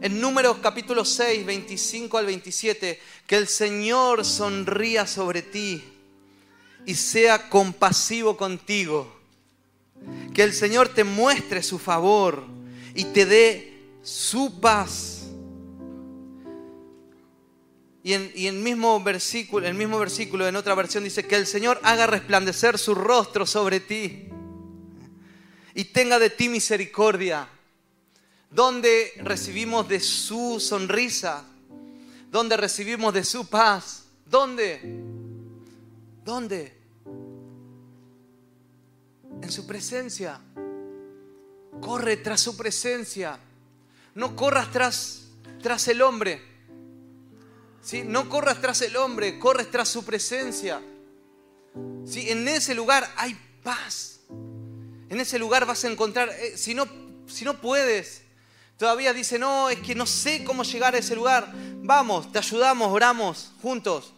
En 0.00 0.20
Números 0.20 0.58
capítulo 0.62 1.04
6, 1.04 1.46
25 1.46 2.18
al 2.18 2.26
27, 2.26 3.00
que 3.26 3.36
el 3.36 3.48
Señor 3.48 4.24
sonría 4.24 5.06
sobre 5.06 5.42
ti 5.42 5.82
y 6.84 6.94
sea 6.94 7.48
compasivo 7.48 8.36
contigo. 8.36 9.14
Que 10.34 10.42
el 10.42 10.52
Señor 10.52 10.88
te 10.90 11.04
muestre 11.04 11.62
su 11.62 11.78
favor 11.78 12.44
y 12.94 13.04
te 13.04 13.26
dé 13.26 13.72
su 14.02 14.60
paz 14.60 15.16
y 18.06 18.12
en, 18.12 18.30
el 18.36 18.62
mismo 18.62 19.02
versículo, 19.02 19.66
el 19.66 19.74
mismo 19.74 19.98
versículo, 19.98 20.46
en 20.46 20.54
otra 20.54 20.76
versión, 20.76 21.02
dice 21.02 21.26
que 21.26 21.34
el 21.34 21.44
Señor 21.44 21.80
haga 21.82 22.06
resplandecer 22.06 22.78
su 22.78 22.94
rostro 22.94 23.44
sobre 23.46 23.80
ti 23.80 24.28
y 25.74 25.84
tenga 25.86 26.20
de 26.20 26.30
ti 26.30 26.48
misericordia. 26.48 27.48
Donde 28.50 29.12
recibimos 29.18 29.88
de 29.88 30.00
su 30.00 30.60
sonrisa, 30.60 31.44
donde 32.30 32.56
recibimos 32.56 33.12
de 33.12 33.24
su 33.24 33.46
paz. 33.46 34.04
¿Dónde? 34.24 34.80
¿Dónde? 36.24 36.76
En 39.42 39.50
su 39.50 39.66
presencia. 39.66 40.40
Corre 41.80 42.16
tras 42.18 42.40
su 42.40 42.56
presencia. 42.56 43.38
No 44.14 44.34
corras 44.34 44.70
tras, 44.72 45.28
tras 45.62 45.88
el 45.88 46.02
hombre. 46.02 46.42
No 48.06 48.28
corras 48.28 48.60
tras 48.60 48.82
el 48.82 48.96
hombre, 48.96 49.38
corres 49.38 49.70
tras 49.70 49.88
su 49.88 50.04
presencia. 50.04 50.80
¿Sí? 52.04 52.28
En 52.30 52.48
ese 52.48 52.74
lugar 52.74 53.08
hay 53.16 53.38
paz. 53.62 54.20
En 55.08 55.20
ese 55.20 55.38
lugar 55.38 55.66
vas 55.66 55.84
a 55.84 55.88
encontrar, 55.88 56.30
eh, 56.30 56.56
si, 56.56 56.74
no, 56.74 56.86
si 57.26 57.44
no 57.44 57.60
puedes, 57.60 58.22
todavía 58.76 59.12
dice, 59.12 59.38
no, 59.38 59.68
es 59.68 59.78
que 59.80 59.94
no 59.94 60.06
sé 60.06 60.44
cómo 60.44 60.62
llegar 60.62 60.94
a 60.94 60.98
ese 60.98 61.14
lugar. 61.14 61.52
Vamos, 61.82 62.30
te 62.32 62.38
ayudamos, 62.38 62.92
oramos 62.92 63.52
juntos. 63.62 64.12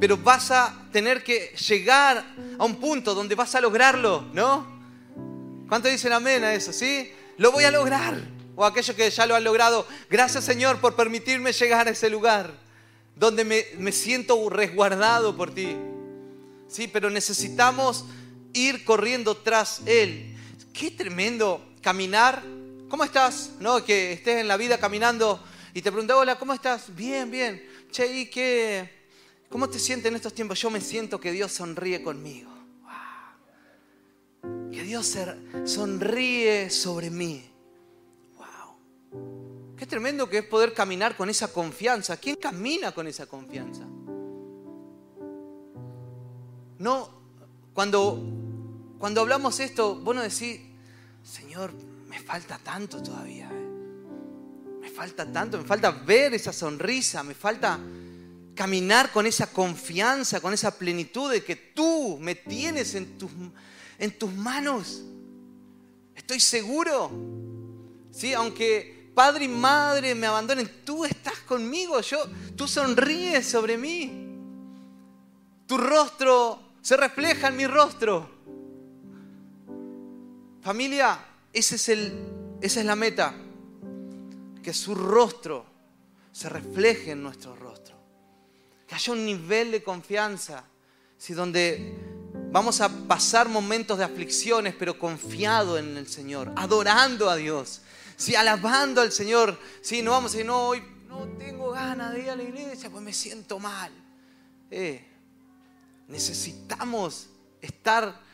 Pero 0.00 0.16
vas 0.16 0.50
a 0.50 0.74
tener 0.92 1.22
que 1.22 1.54
llegar 1.68 2.24
a 2.58 2.64
un 2.64 2.76
punto 2.76 3.14
donde 3.14 3.34
vas 3.34 3.54
a 3.54 3.60
lograrlo, 3.60 4.24
¿no? 4.32 4.66
¿Cuánto 5.68 5.88
dicen 5.88 6.12
amén 6.12 6.44
a 6.44 6.54
eso? 6.54 6.72
¿Sí? 6.72 7.12
Lo 7.38 7.52
voy 7.52 7.64
a 7.64 7.70
lograr. 7.70 8.20
O 8.56 8.64
aquellos 8.64 8.96
que 8.96 9.10
ya 9.10 9.26
lo 9.26 9.34
han 9.34 9.44
logrado, 9.44 9.86
gracias 10.08 10.44
Señor 10.44 10.80
por 10.80 10.96
permitirme 10.96 11.52
llegar 11.52 11.86
a 11.88 11.90
ese 11.90 12.08
lugar 12.08 12.66
donde 13.16 13.44
me, 13.44 13.92
siento 13.92 14.48
resguardado 14.50 15.36
por 15.36 15.54
ti. 15.54 15.76
Sí, 16.68 16.88
pero 16.88 17.10
necesitamos 17.10 18.04
ir 18.52 18.84
corriendo 18.84 19.36
tras 19.36 19.80
Él. 19.86 20.36
Qué 20.72 20.90
tremendo 20.90 21.64
caminar. 21.80 22.42
¿Cómo 22.88 23.04
estás? 23.04 23.52
¿No? 23.58 23.84
Que 23.84 24.12
estés 24.12 24.40
en 24.40 24.48
la 24.48 24.56
vida 24.56 24.78
caminando 24.78 25.42
y 25.74 25.82
te 25.82 25.90
pregunto, 25.90 26.16
hola, 26.18 26.38
¿cómo 26.38 26.52
estás? 26.52 26.94
Bien, 26.94 27.30
bien. 27.30 27.62
Che, 27.90 28.06
¿y 28.06 28.26
qué? 28.26 29.08
¿Cómo 29.50 29.68
te 29.68 29.78
sientes 29.78 30.08
en 30.08 30.16
estos 30.16 30.32
tiempos? 30.32 30.60
Yo 30.60 30.70
me 30.70 30.80
siento 30.80 31.18
que 31.18 31.32
Dios 31.32 31.52
sonríe 31.52 32.02
conmigo. 32.02 32.50
Que 34.70 34.82
Dios 34.82 35.16
sonríe 35.64 36.70
sobre 36.70 37.10
mí. 37.10 37.50
Qué 39.76 39.84
tremendo 39.84 40.28
que 40.30 40.38
es 40.38 40.44
poder 40.44 40.72
caminar 40.72 41.16
con 41.16 41.28
esa 41.28 41.52
confianza. 41.52 42.16
¿Quién 42.16 42.36
camina 42.36 42.92
con 42.92 43.06
esa 43.06 43.26
confianza? 43.26 43.82
No, 46.78 47.10
cuando, 47.74 48.22
cuando 48.98 49.20
hablamos 49.20 49.60
esto, 49.60 49.96
vos 49.96 50.14
no 50.14 50.22
decís, 50.22 50.60
Señor, 51.22 51.72
me 52.16 52.22
falta 52.22 52.58
tanto 52.58 53.02
todavía. 53.02 53.46
Eh. 53.52 53.66
Me 54.80 54.88
falta 54.88 55.30
tanto, 55.30 55.58
me 55.58 55.64
falta 55.64 55.90
ver 55.90 56.32
esa 56.32 56.50
sonrisa, 56.50 57.22
me 57.22 57.34
falta 57.34 57.78
caminar 58.54 59.12
con 59.12 59.26
esa 59.26 59.48
confianza, 59.52 60.40
con 60.40 60.54
esa 60.54 60.78
plenitud 60.78 61.30
de 61.30 61.44
que 61.44 61.56
tú 61.56 62.16
me 62.18 62.34
tienes 62.34 62.94
en 62.94 63.18
tus, 63.18 63.30
en 63.98 64.18
tus 64.18 64.32
manos. 64.32 65.02
Estoy 66.14 66.40
seguro. 66.40 67.10
Sí, 68.12 68.32
aunque 68.32 69.10
padre 69.14 69.44
y 69.44 69.48
madre 69.48 70.14
me 70.14 70.26
abandonen, 70.26 70.70
tú 70.86 71.04
estás 71.04 71.38
conmigo, 71.40 72.00
yo, 72.00 72.26
tú 72.56 72.66
sonríes 72.66 73.46
sobre 73.46 73.76
mí. 73.76 74.38
Tu 75.66 75.76
rostro 75.76 76.62
se 76.80 76.96
refleja 76.96 77.48
en 77.48 77.56
mi 77.56 77.66
rostro. 77.66 78.30
Familia, 80.62 81.25
ese 81.56 81.76
es 81.76 81.88
el, 81.88 82.12
esa 82.60 82.80
es 82.80 82.86
la 82.86 82.96
meta. 82.96 83.34
Que 84.62 84.74
su 84.74 84.94
rostro 84.94 85.64
se 86.30 86.50
refleje 86.50 87.12
en 87.12 87.22
nuestro 87.22 87.56
rostro. 87.56 87.96
Que 88.86 88.94
haya 88.94 89.12
un 89.14 89.24
nivel 89.24 89.70
de 89.70 89.82
confianza, 89.82 90.64
si 91.16 91.32
donde 91.32 91.98
vamos 92.52 92.82
a 92.82 92.90
pasar 92.90 93.48
momentos 93.48 93.96
de 93.96 94.04
aflicciones, 94.04 94.74
pero 94.78 94.98
confiado 94.98 95.78
en 95.78 95.96
el 95.96 96.06
Señor, 96.06 96.52
adorando 96.56 97.30
a 97.30 97.36
Dios, 97.36 97.80
si 98.16 98.34
alabando 98.34 99.00
al 99.00 99.10
Señor, 99.10 99.58
si 99.80 100.02
no 100.02 100.10
vamos 100.10 100.32
a 100.32 100.34
decir, 100.34 100.46
no, 100.46 100.68
hoy 100.68 100.82
no 101.08 101.26
tengo 101.38 101.70
ganas 101.70 102.12
de 102.12 102.20
ir 102.20 102.30
a 102.30 102.36
la 102.36 102.42
iglesia, 102.42 102.90
pues 102.90 103.02
me 103.02 103.14
siento 103.14 103.58
mal. 103.58 103.90
Eh, 104.70 105.02
necesitamos 106.08 107.30
estar 107.62 108.25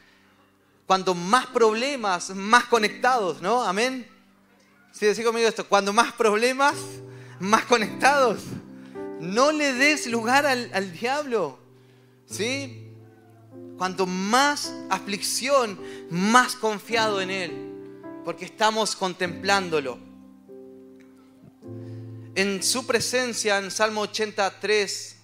cuando 0.93 1.15
más 1.15 1.47
problemas, 1.47 2.29
más 2.37 2.65
conectados, 2.65 3.41
¿no? 3.41 3.63
Amén. 3.63 4.07
Si 4.93 5.07
decís 5.07 5.25
conmigo 5.25 5.49
esto, 5.49 5.67
cuando 5.67 5.91
más 5.91 6.13
problemas, 6.13 6.75
más 7.41 7.65
conectados. 7.65 8.43
No 9.19 9.53
le 9.53 9.73
des 9.73 10.07
lugar 10.07 10.45
al, 10.45 10.71
al 10.75 10.93
diablo, 10.93 11.59
¿sí? 12.27 12.91
Cuanto 13.79 14.05
más 14.05 14.71
aflicción, 14.91 15.81
más 16.11 16.57
confiado 16.57 17.23
en 17.23 17.31
Él 17.31 17.73
porque 18.23 18.45
estamos 18.45 18.95
contemplándolo. 18.95 19.99
En 22.35 22.63
su 22.63 22.87
presencia, 22.87 23.57
en 23.57 23.71
Salmo 23.71 24.03
83, 24.03 25.17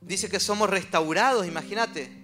dice 0.00 0.28
que 0.28 0.40
somos 0.40 0.68
restaurados, 0.68 1.46
imagínate. 1.46 2.18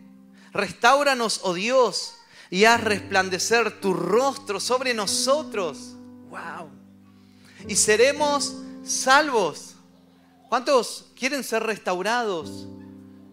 Restauranos, 0.53 1.41
oh 1.43 1.53
Dios, 1.53 2.16
y 2.51 2.65
haz 2.65 2.83
resplandecer 2.83 3.81
tu 3.81 3.95
rostro 3.95 4.61
sobre 4.61 4.95
nosotros. 4.95 5.95
¡Wow! 6.29 6.71
Y 7.69 7.77
seremos 7.77 8.57
salvos. 8.85 9.75
¿Cuántos 10.49 11.07
quieren 11.19 11.43
ser 11.43 11.65
restaurados? 11.65 12.69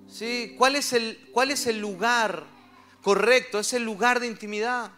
¿Sí? 0.07 0.55
¿Cuál, 0.57 0.75
es 0.75 0.93
el, 0.93 1.19
¿Cuál 1.31 1.51
es 1.51 1.67
el 1.67 1.79
lugar 1.79 2.45
correcto? 3.01 3.59
Es 3.59 3.73
el 3.73 3.83
lugar 3.83 4.19
de 4.19 4.27
intimidad. 4.27 4.91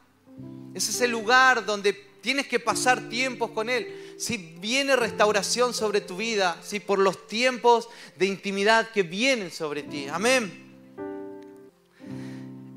Ese 0.74 0.92
es 0.92 1.02
el 1.02 1.12
lugar 1.12 1.66
donde 1.66 1.94
tienes 1.94 2.48
que 2.48 2.60
pasar 2.60 3.10
tiempos 3.10 3.52
con 3.52 3.70
Él. 3.70 4.16
Si 4.18 4.38
viene 4.38 4.96
restauración 4.96 5.74
sobre 5.74 6.02
tu 6.02 6.18
vida, 6.18 6.58
si 6.64 6.80
por 6.80 7.00
los 7.00 7.28
tiempos 7.28 7.90
de 8.18 8.26
intimidad 8.26 8.92
que 8.92 9.04
vienen 9.04 9.52
sobre 9.52 9.84
ti. 9.84 10.08
Amén. 10.10 10.65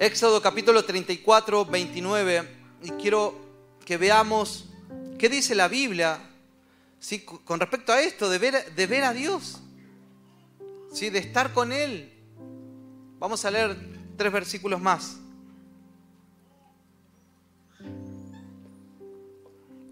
Éxodo 0.00 0.40
capítulo 0.40 0.84
34, 0.84 1.64
29. 1.64 2.48
Y 2.84 2.90
quiero 2.92 3.34
que 3.84 3.96
veamos 3.96 4.66
qué 5.18 5.28
dice 5.28 5.56
la 5.56 5.66
Biblia 5.66 6.20
¿sí? 7.00 7.22
con 7.22 7.58
respecto 7.58 7.92
a 7.92 8.00
esto, 8.00 8.30
de 8.30 8.38
ver, 8.38 8.74
de 8.76 8.86
ver 8.86 9.02
a 9.02 9.12
Dios. 9.12 9.60
¿sí? 10.92 11.10
de 11.10 11.18
estar 11.18 11.52
con 11.52 11.72
Él. 11.72 12.12
Vamos 13.18 13.44
a 13.44 13.50
leer 13.50 13.76
tres 14.16 14.32
versículos 14.32 14.80
más. 14.80 15.16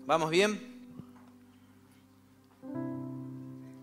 ¿Vamos 0.07 0.31
bien? 0.31 0.89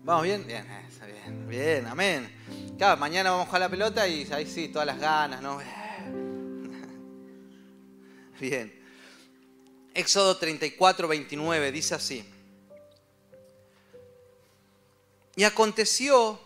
¿Vamos 0.04 0.24
bien? 0.24 0.46
Bien, 0.46 0.64
eh, 0.66 0.86
bien, 1.06 1.48
bien, 1.48 1.86
amén. 1.86 2.34
Claro, 2.78 2.98
mañana 2.98 3.30
vamos 3.30 3.44
a 3.44 3.46
jugar 3.48 3.60
la 3.60 3.68
pelota 3.68 4.08
y 4.08 4.26
ahí 4.32 4.46
sí, 4.46 4.68
todas 4.68 4.86
las 4.86 4.98
ganas, 4.98 5.42
¿no? 5.42 5.60
Bien. 8.40 8.72
Éxodo 9.94 10.36
34, 10.36 11.06
29 11.06 11.72
dice 11.72 11.94
así. 11.94 12.24
Y 15.36 15.44
aconteció 15.44 16.40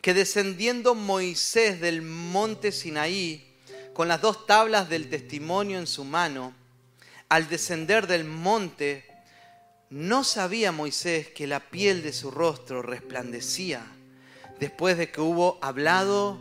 que 0.00 0.14
descendiendo 0.14 0.94
Moisés 0.94 1.80
del 1.80 2.02
monte 2.02 2.72
Sinaí, 2.72 3.54
con 3.94 4.08
las 4.08 4.20
dos 4.20 4.46
tablas 4.46 4.88
del 4.88 5.08
testimonio 5.08 5.78
en 5.78 5.86
su 5.86 6.04
mano, 6.04 6.54
al 7.28 7.48
descender 7.48 8.06
del 8.06 8.24
monte, 8.24 9.06
no 9.88 10.24
sabía 10.24 10.72
Moisés 10.72 11.28
que 11.28 11.46
la 11.46 11.70
piel 11.70 12.02
de 12.02 12.12
su 12.12 12.30
rostro 12.30 12.82
resplandecía 12.82 13.86
después 14.58 14.98
de 14.98 15.10
que 15.10 15.20
hubo 15.20 15.58
hablado 15.62 16.38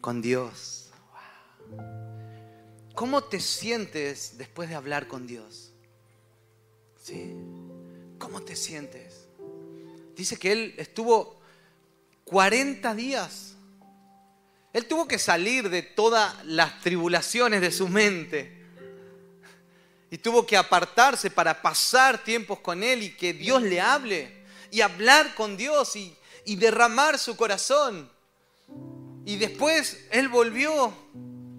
con 0.00 0.22
Dios. 0.22 0.83
¿Cómo 2.94 3.24
te 3.24 3.40
sientes 3.40 4.38
después 4.38 4.68
de 4.68 4.76
hablar 4.76 5.08
con 5.08 5.26
Dios? 5.26 5.72
¿Sí? 7.02 7.34
¿Cómo 8.18 8.42
te 8.42 8.54
sientes? 8.54 9.26
Dice 10.14 10.36
que 10.36 10.52
él 10.52 10.74
estuvo 10.76 11.40
40 12.24 12.94
días. 12.94 13.56
Él 14.72 14.86
tuvo 14.86 15.08
que 15.08 15.18
salir 15.18 15.70
de 15.70 15.82
todas 15.82 16.44
las 16.46 16.80
tribulaciones 16.80 17.60
de 17.60 17.72
su 17.72 17.88
mente. 17.88 18.64
Y 20.10 20.18
tuvo 20.18 20.46
que 20.46 20.56
apartarse 20.56 21.30
para 21.30 21.60
pasar 21.62 22.22
tiempos 22.22 22.60
con 22.60 22.84
Él 22.84 23.02
y 23.02 23.16
que 23.16 23.32
Dios 23.32 23.62
le 23.62 23.80
hable. 23.80 24.44
Y 24.70 24.80
hablar 24.80 25.34
con 25.34 25.56
Dios 25.56 25.96
y, 25.96 26.16
y 26.44 26.56
derramar 26.56 27.18
su 27.18 27.36
corazón. 27.36 28.10
Y 29.24 29.36
después 29.36 30.06
Él 30.10 30.28
volvió 30.28 30.92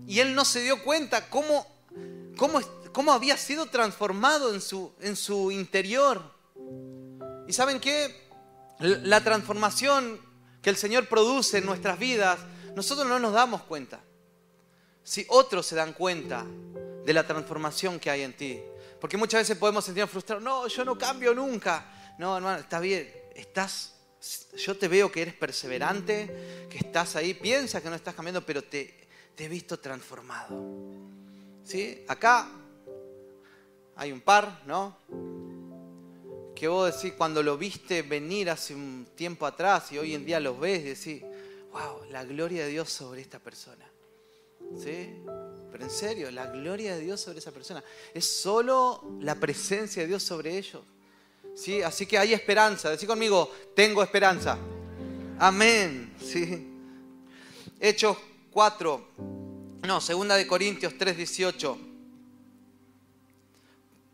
y 0.08 0.20
él 0.20 0.36
no 0.36 0.46
se 0.46 0.62
dio 0.62 0.84
cuenta 0.84 1.30
cómo, 1.30 1.66
cómo, 2.38 2.62
cómo 2.92 3.12
había 3.12 3.38
sido 3.38 3.66
transformado 3.68 4.54
en 4.54 4.62
su, 4.62 4.94
en 5.02 5.16
su 5.16 5.52
interior. 5.52 6.22
¿Y 7.48 7.54
saben 7.54 7.80
qué? 7.80 8.30
La 8.80 9.24
transformación 9.24 10.20
que 10.62 10.70
el 10.70 10.78
Señor 10.78 11.08
produce 11.08 11.60
en 11.60 11.66
nuestras 11.66 12.00
vidas, 12.00 12.40
nosotros 12.76 13.08
no 13.08 13.20
nos 13.20 13.34
damos 13.34 13.64
cuenta. 13.64 14.02
Si 15.04 15.26
otros 15.30 15.66
se 15.66 15.76
dan 15.76 15.94
cuenta 15.94 16.46
de 17.06 17.14
la 17.14 17.26
transformación 17.26 18.00
que 18.00 18.10
hay 18.10 18.24
en 18.24 18.36
ti. 18.36 18.60
Porque 19.00 19.18
muchas 19.18 19.42
veces 19.42 19.58
podemos 19.58 19.86
sentirnos 19.86 20.10
frustrados. 20.10 20.44
No, 20.44 20.68
yo 20.68 20.84
no 20.84 20.98
cambio 20.98 21.34
nunca. 21.34 22.16
No, 22.18 22.36
hermano, 22.36 22.60
está 22.60 22.80
bien. 22.80 23.08
Estás, 23.36 23.94
yo 24.58 24.76
te 24.76 24.88
veo 24.88 25.12
que 25.12 25.22
eres 25.22 25.36
perseverante, 25.36 26.68
que 26.70 26.80
estás 26.80 27.16
ahí. 27.16 27.36
Piensa 27.36 27.82
que 27.82 27.90
no 27.90 27.96
estás 27.96 28.16
cambiando, 28.16 28.44
pero 28.44 28.64
te, 28.64 29.05
te 29.36 29.46
he 29.46 29.48
visto 29.48 29.80
transformado. 29.80 30.64
¿Sí? 31.64 32.04
Acá 32.08 32.48
hay 33.96 34.12
un 34.12 34.22
par, 34.22 34.62
¿no? 34.66 34.98
Que 36.56 36.68
vos 36.68 36.94
decís, 36.96 37.14
cuando 37.18 37.44
lo 37.44 37.58
viste 37.58 38.02
venir 38.02 38.50
hace 38.50 38.74
un 38.74 39.08
tiempo 39.16 39.46
atrás 39.46 39.92
y 39.92 39.98
hoy 39.98 40.16
en 40.16 40.26
día 40.26 40.40
lo 40.40 40.58
ves, 40.58 40.84
decís, 40.84 41.22
wow, 41.72 42.10
la 42.10 42.24
gloria 42.24 42.64
de 42.66 42.72
Dios 42.72 42.90
sobre 42.90 43.22
esta 43.22 43.40
persona. 43.40 43.86
¿Sí? 44.82 45.22
Pero 45.72 45.84
en 45.84 45.90
serio, 45.90 46.32
la 46.32 46.48
gloria 46.48 46.96
de 46.96 47.02
Dios 47.02 47.20
sobre 47.20 47.40
esa 47.40 47.52
persona. 47.52 47.84
Es 48.14 48.26
solo 48.26 49.18
la 49.20 49.36
presencia 49.36 50.02
de 50.02 50.08
Dios 50.08 50.24
sobre 50.24 50.58
ellos. 50.58 50.82
¿Sí? 51.56 51.82
Así 51.82 52.06
que 52.06 52.18
hay 52.18 52.34
esperanza. 52.34 52.90
Decí 52.90 53.06
conmigo, 53.06 53.52
tengo 53.76 54.02
esperanza. 54.02 54.58
Amén. 55.40 56.14
¿Sí? 56.22 56.72
Hechos 57.80 58.18
4, 58.56 59.06
no, 59.86 60.00
segunda 60.00 60.38
de 60.38 60.48
Corintios 60.48 60.98
3, 60.98 61.18
18. 61.18 61.78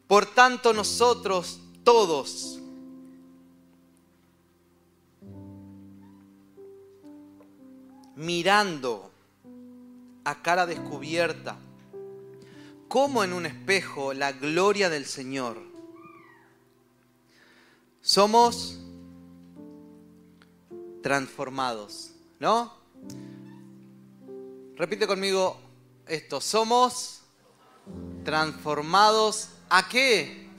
Por 0.07 0.25
tanto 0.25 0.73
nosotros 0.73 1.59
todos, 1.83 2.59
mirando 8.15 9.11
a 10.23 10.41
cara 10.41 10.65
descubierta, 10.65 11.55
como 12.87 13.23
en 13.23 13.33
un 13.33 13.45
espejo, 13.45 14.15
la 14.15 14.31
gloria 14.31 14.89
del 14.89 15.05
Señor, 15.05 15.61
somos 18.01 18.79
transformados, 21.03 22.15
¿no? 22.39 22.81
Repite 24.81 25.05
conmigo 25.05 25.61
esto. 26.07 26.41
Somos 26.41 27.21
transformados 28.25 29.49
a 29.69 29.87
qué? 29.87 30.49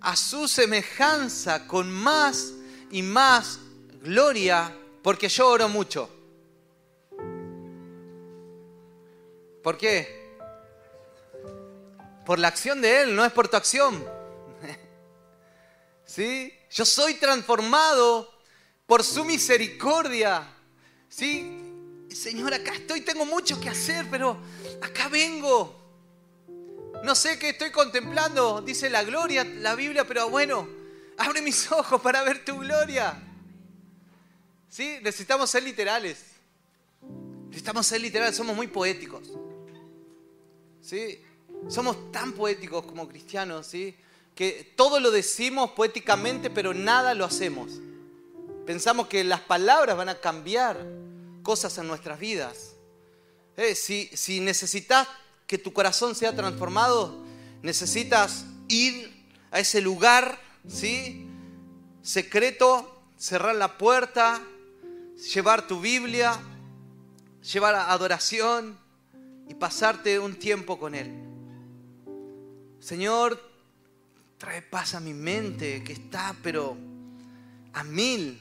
A 0.00 0.16
su 0.16 0.48
semejanza 0.48 1.68
con 1.68 1.92
más 1.92 2.54
y 2.90 3.02
más 3.02 3.58
gloria, 4.00 4.74
porque 5.02 5.28
yo 5.28 5.48
oro 5.48 5.68
mucho. 5.68 6.08
¿Por 9.62 9.76
qué? 9.76 10.38
Por 12.24 12.38
la 12.38 12.48
acción 12.48 12.80
de 12.80 13.02
Él, 13.02 13.14
no 13.14 13.22
es 13.22 13.32
por 13.32 13.48
tu 13.48 13.58
acción. 13.58 14.02
¿Sí? 16.06 16.50
Yo 16.70 16.86
soy 16.86 17.16
transformado 17.16 18.32
por 18.86 19.04
su 19.04 19.26
misericordia. 19.26 20.48
¿Sí? 21.10 21.61
Señor, 22.14 22.54
acá 22.54 22.74
estoy, 22.74 23.00
tengo 23.00 23.24
mucho 23.24 23.60
que 23.60 23.68
hacer, 23.68 24.06
pero 24.10 24.38
acá 24.80 25.08
vengo. 25.08 25.78
No 27.04 27.14
sé 27.14 27.38
qué 27.38 27.50
estoy 27.50 27.70
contemplando, 27.70 28.60
dice 28.60 28.88
la 28.88 29.02
gloria, 29.02 29.44
la 29.44 29.74
Biblia, 29.74 30.06
pero 30.06 30.30
bueno, 30.30 30.68
abre 31.18 31.42
mis 31.42 31.70
ojos 31.72 32.00
para 32.00 32.22
ver 32.22 32.44
tu 32.44 32.58
gloria. 32.58 33.20
¿Sí? 34.68 34.98
Necesitamos 35.02 35.50
ser 35.50 35.62
literales. 35.62 36.24
Necesitamos 37.48 37.86
ser 37.86 38.00
literales, 38.00 38.36
somos 38.36 38.56
muy 38.56 38.68
poéticos. 38.68 39.30
¿Sí? 40.80 41.20
Somos 41.68 42.10
tan 42.10 42.32
poéticos 42.32 42.84
como 42.86 43.08
cristianos, 43.08 43.66
¿sí? 43.66 43.94
Que 44.34 44.72
todo 44.76 44.98
lo 44.98 45.10
decimos 45.10 45.72
poéticamente, 45.72 46.50
pero 46.50 46.72
nada 46.72 47.14
lo 47.14 47.24
hacemos. 47.24 47.80
Pensamos 48.66 49.08
que 49.08 49.24
las 49.24 49.40
palabras 49.40 49.96
van 49.96 50.08
a 50.08 50.20
cambiar 50.20 50.86
cosas 51.42 51.76
en 51.78 51.86
nuestras 51.86 52.18
vidas. 52.18 52.74
Eh, 53.56 53.74
si, 53.74 54.08
si 54.14 54.40
necesitas 54.40 55.08
que 55.46 55.58
tu 55.58 55.72
corazón 55.72 56.14
sea 56.14 56.34
transformado, 56.34 57.22
necesitas 57.62 58.44
ir 58.68 59.12
a 59.50 59.60
ese 59.60 59.80
lugar, 59.80 60.40
¿sí? 60.66 61.28
Secreto, 62.02 63.02
cerrar 63.16 63.54
la 63.54 63.76
puerta, 63.76 64.42
llevar 65.34 65.66
tu 65.66 65.80
Biblia, 65.80 66.40
llevar 67.52 67.74
adoración 67.74 68.78
y 69.48 69.54
pasarte 69.54 70.18
un 70.18 70.36
tiempo 70.36 70.78
con 70.78 70.94
Él. 70.94 71.12
Señor, 72.80 73.40
trae 74.38 74.62
paz 74.62 74.94
a 74.94 75.00
mi 75.00 75.14
mente 75.14 75.84
que 75.84 75.92
está, 75.92 76.34
pero 76.42 76.76
a 77.74 77.84
mil. 77.84 78.40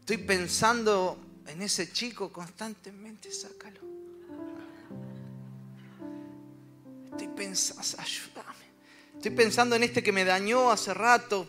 Estoy 0.00 0.18
pensando 0.18 1.18
en 1.48 1.62
ese 1.62 1.92
chico 1.92 2.32
constantemente, 2.32 3.32
sácalo. 3.32 3.80
Estoy 7.10 7.28
pensando, 7.28 7.82
ayúdame. 7.98 8.64
Estoy 9.14 9.30
pensando 9.32 9.74
en 9.74 9.82
este 9.82 10.02
que 10.02 10.12
me 10.12 10.24
dañó 10.24 10.70
hace 10.70 10.94
rato. 10.94 11.48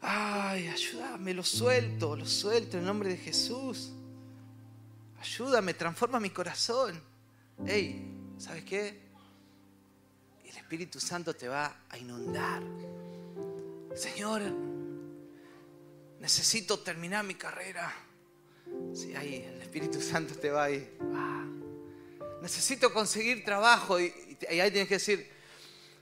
Ay, 0.00 0.68
ayúdame, 0.68 1.34
lo 1.34 1.42
suelto, 1.42 2.16
lo 2.16 2.26
suelto 2.26 2.78
en 2.78 2.84
nombre 2.84 3.08
de 3.08 3.16
Jesús. 3.16 3.92
Ayúdame, 5.20 5.74
transforma 5.74 6.20
mi 6.20 6.30
corazón. 6.30 7.00
Hey, 7.66 8.34
¿sabes 8.38 8.64
qué? 8.64 9.00
El 10.44 10.56
Espíritu 10.56 11.00
Santo 11.00 11.34
te 11.34 11.48
va 11.48 11.82
a 11.88 11.98
inundar. 11.98 12.62
Señor, 13.94 14.42
necesito 16.20 16.80
terminar 16.80 17.24
mi 17.24 17.34
carrera. 17.34 17.92
Sí, 18.94 19.14
ahí 19.14 19.36
el 19.36 19.62
Espíritu 19.62 20.00
Santo 20.00 20.34
te 20.34 20.50
va 20.50 20.64
ahí. 20.64 20.88
Necesito 22.42 22.92
conseguir 22.92 23.44
trabajo 23.44 24.00
y, 24.00 24.12
ahí 24.48 24.70
tienes 24.70 24.88
que 24.88 24.94
decir, 24.94 25.30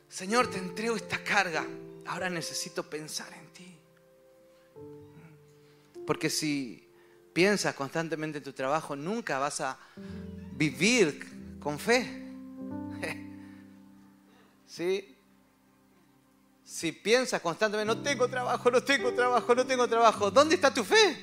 Señor, 0.09 0.51
te 0.51 0.59
entrego 0.59 0.97
esta 0.97 1.23
carga. 1.23 1.67
Ahora 2.07 2.31
necesito 2.31 2.89
pensar 2.89 3.33
en 3.33 3.53
ti. 3.53 3.79
Porque 6.07 6.31
si 6.31 6.89
piensas 7.33 7.75
constantemente 7.75 8.39
en 8.39 8.45
tu 8.45 8.53
trabajo, 8.53 8.97
nunca 8.97 9.39
vas 9.39 9.61
a 9.61 9.79
vivir 10.57 11.59
con 11.61 11.79
fe. 11.79 12.25
¿Sí? 14.67 15.17
Si 16.65 16.93
piensas 16.93 17.41
constantemente, 17.41 17.95
no 17.95 18.03
tengo 18.03 18.29
trabajo, 18.29 18.71
no 18.71 18.83
tengo 18.83 19.13
trabajo, 19.13 19.55
no 19.55 19.67
tengo 19.67 19.89
trabajo, 19.89 20.31
¿dónde 20.31 20.55
está 20.55 20.73
tu 20.73 20.85
fe? 20.85 21.17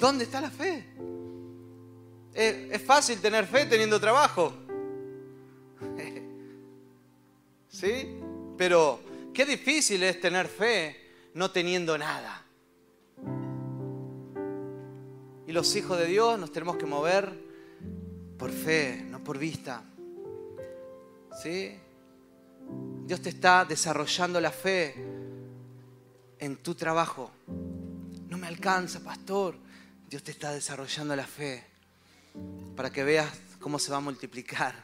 ¿Dónde 0.00 0.24
está 0.24 0.40
la 0.40 0.50
fe? 0.50 0.86
Es, 2.32 2.82
fácil 2.82 3.20
tener 3.20 3.46
fe 3.46 3.66
teniendo 3.66 4.00
trabajo. 4.00 4.54
¿Sí? 7.68 8.18
Pero 8.56 9.00
qué 9.34 9.44
difícil 9.44 10.02
es 10.02 10.18
tener 10.18 10.48
fe 10.48 10.96
no 11.34 11.50
teniendo 11.50 11.98
nada. 11.98 12.42
Y 15.46 15.52
los 15.52 15.76
hijos 15.76 15.98
de 15.98 16.06
Dios 16.06 16.38
nos 16.38 16.50
tenemos 16.50 16.76
que 16.76 16.86
mover 16.86 17.30
por 18.38 18.50
fe, 18.50 19.04
no 19.06 19.22
por 19.22 19.36
vista. 19.36 19.82
¿Sí? 21.42 21.76
Dios 23.04 23.20
te 23.20 23.28
está 23.28 23.66
desarrollando 23.66 24.40
la 24.40 24.50
fe 24.50 24.94
en 26.38 26.56
tu 26.56 26.74
trabajo. 26.74 27.30
No 28.28 28.38
me 28.38 28.46
alcanza, 28.46 29.00
pastor. 29.00 29.56
Dios 30.10 30.24
te 30.24 30.32
está 30.32 30.50
desarrollando 30.52 31.14
la 31.14 31.24
fe 31.24 31.64
para 32.74 32.90
que 32.90 33.04
veas 33.04 33.30
cómo 33.60 33.78
se 33.78 33.92
va 33.92 33.98
a 33.98 34.00
multiplicar. 34.00 34.74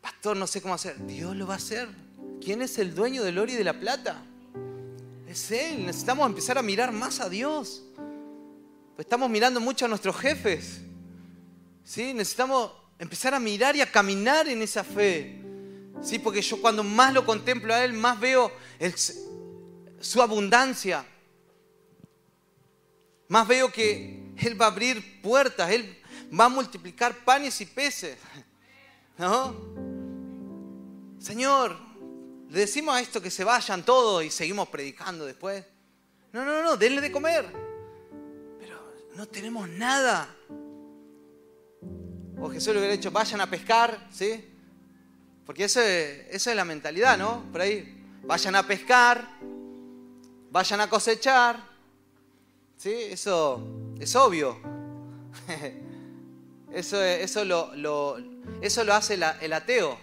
Pastor, 0.00 0.36
no 0.36 0.48
sé 0.48 0.60
cómo 0.60 0.74
hacer. 0.74 1.06
Dios 1.06 1.36
lo 1.36 1.46
va 1.46 1.54
a 1.54 1.58
hacer. 1.58 1.88
¿Quién 2.42 2.60
es 2.60 2.76
el 2.78 2.92
dueño 2.92 3.22
del 3.22 3.38
oro 3.38 3.52
y 3.52 3.54
de 3.54 3.62
la 3.62 3.78
plata? 3.78 4.20
Es 5.28 5.52
Él. 5.52 5.86
Necesitamos 5.86 6.26
empezar 6.26 6.58
a 6.58 6.62
mirar 6.62 6.90
más 6.90 7.20
a 7.20 7.28
Dios. 7.28 7.84
Estamos 8.98 9.30
mirando 9.30 9.60
mucho 9.60 9.84
a 9.84 9.88
nuestros 9.88 10.16
jefes. 10.16 10.80
¿Sí? 11.84 12.12
Necesitamos 12.12 12.72
empezar 12.98 13.32
a 13.32 13.38
mirar 13.38 13.76
y 13.76 13.80
a 13.80 13.92
caminar 13.92 14.48
en 14.48 14.60
esa 14.60 14.82
fe. 14.82 15.40
¿Sí? 16.02 16.18
Porque 16.18 16.42
yo 16.42 16.60
cuando 16.60 16.82
más 16.82 17.14
lo 17.14 17.24
contemplo 17.24 17.72
a 17.72 17.84
Él, 17.84 17.92
más 17.92 18.18
veo 18.18 18.50
su 20.00 20.20
abundancia. 20.20 21.06
Más 23.30 23.46
veo 23.46 23.70
que 23.70 24.32
Él 24.38 24.60
va 24.60 24.66
a 24.66 24.70
abrir 24.70 25.22
puertas, 25.22 25.70
Él 25.70 25.96
va 26.38 26.46
a 26.46 26.48
multiplicar 26.48 27.14
panes 27.24 27.60
y 27.60 27.66
peces. 27.66 28.18
¿No? 29.16 29.54
Señor, 31.20 31.76
le 32.48 32.58
decimos 32.58 32.96
a 32.96 33.00
esto 33.00 33.22
que 33.22 33.30
se 33.30 33.44
vayan 33.44 33.84
todos 33.84 34.24
y 34.24 34.30
seguimos 34.30 34.68
predicando 34.68 35.24
después. 35.26 35.64
No, 36.32 36.44
no, 36.44 36.60
no, 36.60 36.76
denle 36.76 37.00
de 37.00 37.12
comer. 37.12 37.46
Pero 38.58 38.94
no 39.14 39.28
tenemos 39.28 39.68
nada. 39.68 40.34
O 42.36 42.50
Jesús 42.50 42.72
le 42.72 42.80
hubiera 42.80 42.96
dicho, 42.96 43.12
vayan 43.12 43.40
a 43.42 43.48
pescar, 43.48 44.08
¿sí? 44.10 44.44
Porque 45.46 45.64
eso 45.64 45.80
es, 45.80 46.26
eso 46.30 46.50
es 46.50 46.56
la 46.56 46.64
mentalidad, 46.64 47.16
¿no? 47.16 47.44
Por 47.52 47.60
ahí, 47.60 47.96
vayan 48.24 48.56
a 48.56 48.66
pescar, 48.66 49.38
vayan 50.50 50.80
a 50.80 50.90
cosechar, 50.90 51.69
¿Sí? 52.80 52.94
Eso 53.10 53.62
es 54.00 54.16
obvio. 54.16 54.58
Eso, 56.72 57.02
eso, 57.02 57.44
lo, 57.44 58.16
eso 58.62 58.84
lo 58.84 58.94
hace 58.94 59.14
el 59.14 59.52
ateo. 59.52 59.98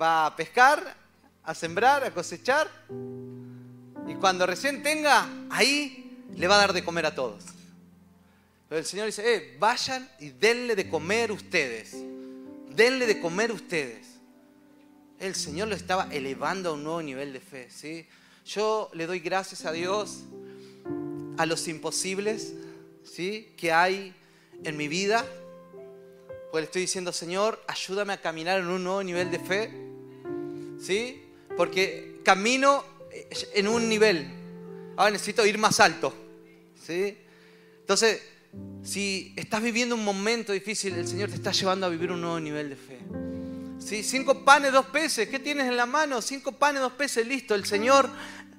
Va 0.00 0.26
a 0.26 0.36
pescar, 0.36 0.96
a 1.42 1.54
sembrar, 1.56 2.04
a 2.04 2.14
cosechar. 2.14 2.70
Y 4.06 4.14
cuando 4.14 4.46
recién 4.46 4.84
tenga, 4.84 5.28
ahí 5.50 6.24
le 6.36 6.46
va 6.46 6.54
a 6.54 6.58
dar 6.58 6.72
de 6.72 6.84
comer 6.84 7.06
a 7.06 7.16
todos. 7.16 7.46
Pero 8.68 8.78
el 8.78 8.86
Señor 8.86 9.06
dice, 9.06 9.34
eh, 9.34 9.56
vayan 9.58 10.08
y 10.20 10.30
denle 10.30 10.76
de 10.76 10.88
comer 10.88 11.32
ustedes. 11.32 11.96
Denle 12.70 13.08
de 13.08 13.20
comer 13.20 13.50
ustedes. 13.50 14.06
El 15.18 15.34
Señor 15.34 15.66
lo 15.66 15.74
estaba 15.74 16.06
elevando 16.12 16.70
a 16.70 16.72
un 16.74 16.84
nuevo 16.84 17.02
nivel 17.02 17.32
de 17.32 17.40
fe. 17.40 17.68
¿sí? 17.70 18.06
Yo 18.46 18.88
le 18.94 19.08
doy 19.08 19.18
gracias 19.18 19.64
a 19.66 19.72
Dios 19.72 20.22
a 21.36 21.46
los 21.46 21.66
imposibles 21.68 22.54
¿sí? 23.04 23.52
que 23.56 23.72
hay 23.72 24.14
en 24.62 24.76
mi 24.76 24.88
vida. 24.88 25.24
Pues 26.50 26.62
le 26.62 26.66
estoy 26.66 26.82
diciendo, 26.82 27.12
Señor, 27.12 27.62
ayúdame 27.66 28.12
a 28.12 28.20
caminar 28.20 28.60
en 28.60 28.66
un 28.66 28.84
nuevo 28.84 29.02
nivel 29.02 29.30
de 29.30 29.38
fe. 29.38 29.70
¿Sí? 30.80 31.22
Porque 31.56 32.20
camino 32.24 32.84
en 33.54 33.68
un 33.68 33.88
nivel. 33.88 34.28
Ahora 34.96 35.10
necesito 35.10 35.44
ir 35.44 35.58
más 35.58 35.80
alto. 35.80 36.14
¿Sí? 36.86 37.18
Entonces, 37.80 38.22
si 38.82 39.32
estás 39.36 39.62
viviendo 39.62 39.94
un 39.94 40.04
momento 40.04 40.52
difícil, 40.52 40.94
el 40.94 41.08
Señor 41.08 41.28
te 41.30 41.36
está 41.36 41.50
llevando 41.50 41.86
a 41.86 41.88
vivir 41.88 42.12
un 42.12 42.20
nuevo 42.20 42.38
nivel 42.38 42.70
de 42.70 42.76
fe. 42.76 42.98
¿Sí? 43.80 44.04
Cinco 44.04 44.44
panes, 44.44 44.72
dos 44.72 44.86
peces. 44.86 45.28
¿Qué 45.28 45.40
tienes 45.40 45.66
en 45.66 45.76
la 45.76 45.86
mano? 45.86 46.22
Cinco 46.22 46.52
panes, 46.52 46.80
dos 46.80 46.92
peces. 46.92 47.26
Listo. 47.26 47.56
El 47.56 47.64
Señor, 47.64 48.08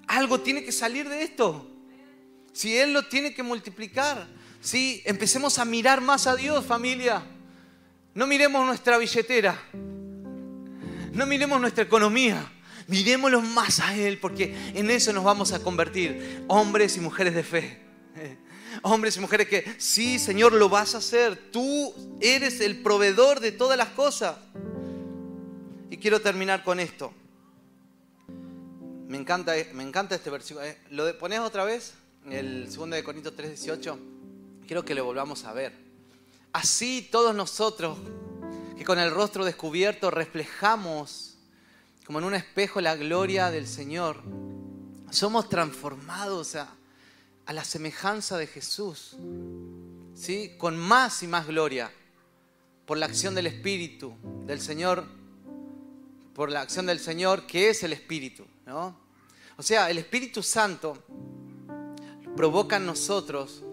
algo 0.07 0.41
tiene 0.41 0.65
que 0.65 0.73
salir 0.73 1.07
de 1.07 1.23
esto 1.23 1.74
si 2.55 2.77
Él 2.77 2.93
lo 2.93 3.03
tiene 3.03 3.33
que 3.33 3.43
multiplicar. 3.43 4.27
Si 4.61 5.03
empecemos 5.05 5.59
a 5.59 5.65
mirar 5.65 5.99
más 5.99 6.25
a 6.25 6.37
Dios, 6.37 6.65
familia. 6.65 7.21
No 8.13 8.25
miremos 8.25 8.65
nuestra 8.65 8.97
billetera. 8.97 9.61
No 11.11 11.25
miremos 11.25 11.59
nuestra 11.59 11.83
economía. 11.83 12.49
Miremoslo 12.87 13.41
más 13.41 13.81
a 13.81 13.93
Él, 13.97 14.19
porque 14.19 14.55
en 14.73 14.89
eso 14.89 15.11
nos 15.11 15.25
vamos 15.25 15.51
a 15.51 15.61
convertir. 15.61 16.45
Hombres 16.47 16.95
y 16.95 17.01
mujeres 17.01 17.35
de 17.35 17.43
fe. 17.43 17.81
Hombres 18.83 19.17
y 19.17 19.19
mujeres 19.19 19.49
que, 19.49 19.75
sí, 19.77 20.17
Señor, 20.17 20.53
lo 20.53 20.69
vas 20.69 20.95
a 20.95 20.99
hacer. 20.99 21.51
Tú 21.51 21.93
eres 22.21 22.61
el 22.61 22.77
proveedor 22.77 23.41
de 23.41 23.51
todas 23.51 23.77
las 23.77 23.89
cosas. 23.89 24.37
Y 25.89 25.97
quiero 25.97 26.21
terminar 26.21 26.63
con 26.63 26.79
esto. 26.79 27.13
Me 29.09 29.17
encanta, 29.17 29.55
me 29.73 29.83
encanta 29.83 30.15
este 30.15 30.29
versículo. 30.29 30.65
Eh, 30.65 30.77
¿Lo 30.89 31.17
pones 31.19 31.39
otra 31.41 31.65
vez? 31.65 31.95
El 32.30 32.73
2 32.73 32.89
de 32.89 33.03
Corintios 33.03 33.36
3:18, 33.36 33.97
quiero 34.65 34.84
que 34.84 34.95
lo 34.95 35.05
volvamos 35.05 35.43
a 35.45 35.53
ver. 35.53 35.73
Así 36.53 37.07
todos 37.11 37.36
nosotros, 37.36 37.97
que 38.78 38.84
con 38.84 38.99
el 38.99 39.11
rostro 39.11 39.45
descubierto 39.45 40.09
reflejamos 40.09 41.38
como 42.05 42.19
en 42.19 42.26
un 42.26 42.36
espejo 42.36 42.82
la 42.82 42.95
gloria 42.95 43.49
del 43.49 43.67
Señor, 43.67 44.21
somos 45.09 45.49
transformados 45.49 46.55
a, 46.55 46.69
a 47.45 47.53
la 47.53 47.63
semejanza 47.63 48.38
de 48.38 48.47
Jesús, 48.47 49.17
¿sí? 50.13 50.53
con 50.57 50.78
más 50.78 51.23
y 51.23 51.28
más 51.28 51.47
gloria, 51.47 51.91
por 52.86 52.97
la 52.97 53.07
acción 53.07 53.34
del 53.34 53.47
Espíritu 53.47 54.13
del 54.45 54.61
Señor, 54.61 55.05
por 56.36 56.51
la 56.51 56.61
acción 56.61 56.86
del 56.86 56.99
Señor 56.99 57.47
que 57.47 57.69
es 57.69 57.82
el 57.84 57.93
Espíritu. 57.93 58.45
¿no? 58.67 58.95
O 59.57 59.63
sea, 59.63 59.89
el 59.89 59.97
Espíritu 59.97 60.43
Santo 60.43 61.03
provoca 62.36 62.77
en 62.77 62.86
nosotros 62.86 63.63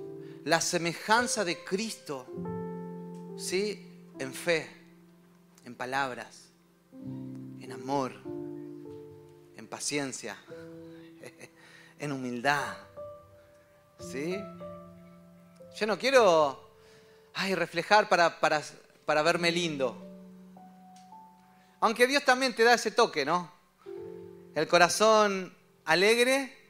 la 0.45 0.61
semejanza 0.61 1.45
de 1.45 1.63
Cristo, 1.65 2.27
¿sí? 3.37 4.11
En 4.19 4.33
fe, 4.33 4.69
en 5.65 5.75
palabras, 5.75 6.51
en 6.93 7.73
amor, 7.73 8.13
en 9.57 9.67
paciencia, 9.69 10.37
en 11.99 12.13
humildad, 12.13 12.77
¿sí? 13.99 14.37
Yo 15.77 15.87
no 15.87 15.99
quiero 15.99 16.71
ay, 17.35 17.55
reflejar 17.55 18.09
para, 18.09 18.39
para, 18.41 18.63
para 19.05 19.23
verme 19.23 19.51
lindo. 19.51 19.97
Aunque 21.81 22.07
Dios 22.07 22.25
también 22.25 22.55
te 22.55 22.63
da 22.63 22.75
ese 22.75 22.93
toque, 22.93 23.25
¿no? 23.25 23.51
El 24.55 24.69
corazón 24.69 25.53
alegre 25.85 26.62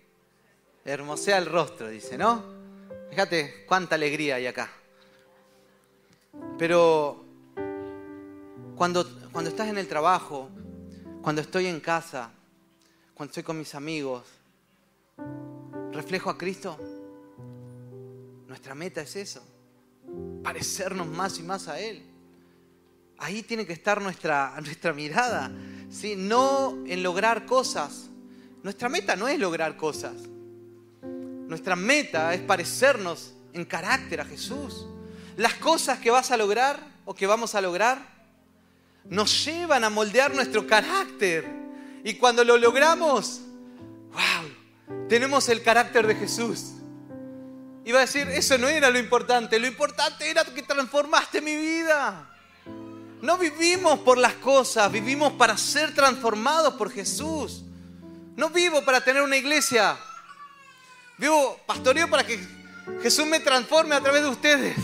hermosea 0.84 1.38
el 1.38 1.46
rostro, 1.46 1.88
dice, 1.88 2.18
¿no? 2.18 2.42
Fíjate 3.10 3.64
cuánta 3.66 3.94
alegría 3.94 4.36
hay 4.36 4.46
acá. 4.46 4.70
Pero 6.58 7.24
cuando, 8.76 9.06
cuando 9.30 9.50
estás 9.50 9.68
en 9.68 9.78
el 9.78 9.86
trabajo, 9.86 10.48
cuando 11.22 11.40
estoy 11.40 11.66
en 11.66 11.80
casa, 11.80 12.30
cuando 13.14 13.30
estoy 13.30 13.42
con 13.42 13.58
mis 13.58 13.74
amigos, 13.74 14.24
reflejo 15.92 16.30
a 16.30 16.38
Cristo. 16.38 16.76
Nuestra 18.48 18.74
meta 18.74 19.02
es 19.02 19.16
eso, 19.16 19.42
parecernos 20.42 21.06
más 21.06 21.38
y 21.38 21.42
más 21.42 21.68
a 21.68 21.78
Él. 21.78 22.02
Ahí 23.18 23.42
tiene 23.42 23.66
que 23.66 23.72
estar 23.72 24.00
nuestra, 24.00 24.58
nuestra 24.60 24.92
mirada, 24.92 25.52
¿sí? 25.90 26.16
no 26.16 26.84
en 26.86 27.02
lograr 27.02 27.46
cosas. 27.46 28.08
Nuestra 28.62 28.88
meta 28.88 29.16
no 29.16 29.28
es 29.28 29.38
lograr 29.38 29.76
cosas. 29.76 30.14
Nuestra 31.52 31.76
meta 31.76 32.32
es 32.32 32.40
parecernos 32.40 33.34
en 33.52 33.66
carácter 33.66 34.22
a 34.22 34.24
Jesús. 34.24 34.86
Las 35.36 35.52
cosas 35.52 35.98
que 35.98 36.10
vas 36.10 36.30
a 36.30 36.38
lograr 36.38 36.80
o 37.04 37.14
que 37.14 37.26
vamos 37.26 37.54
a 37.54 37.60
lograr 37.60 37.98
nos 39.04 39.44
llevan 39.44 39.84
a 39.84 39.90
moldear 39.90 40.34
nuestro 40.34 40.66
carácter. 40.66 41.44
Y 42.04 42.14
cuando 42.14 42.42
lo 42.42 42.56
logramos, 42.56 43.42
wow, 44.12 45.06
tenemos 45.10 45.46
el 45.50 45.62
carácter 45.62 46.06
de 46.06 46.14
Jesús. 46.14 46.72
Iba 47.84 47.98
a 47.98 48.06
decir, 48.06 48.26
eso 48.28 48.56
no 48.56 48.66
era 48.66 48.88
lo 48.88 48.98
importante, 48.98 49.58
lo 49.58 49.66
importante 49.66 50.30
era 50.30 50.46
que 50.46 50.62
transformaste 50.62 51.42
mi 51.42 51.54
vida. 51.54 52.30
No 53.20 53.36
vivimos 53.36 53.98
por 53.98 54.16
las 54.16 54.32
cosas, 54.36 54.90
vivimos 54.90 55.34
para 55.34 55.58
ser 55.58 55.94
transformados 55.94 56.72
por 56.76 56.90
Jesús. 56.90 57.62
No 58.36 58.48
vivo 58.48 58.82
para 58.86 59.04
tener 59.04 59.20
una 59.20 59.36
iglesia. 59.36 59.98
Vivo 61.22 61.56
pastoreo 61.64 62.10
para 62.10 62.26
que 62.26 62.36
Jesús 63.00 63.24
me 63.26 63.38
transforme 63.38 63.94
a 63.94 64.00
través 64.00 64.22
de 64.22 64.28
ustedes. 64.28 64.76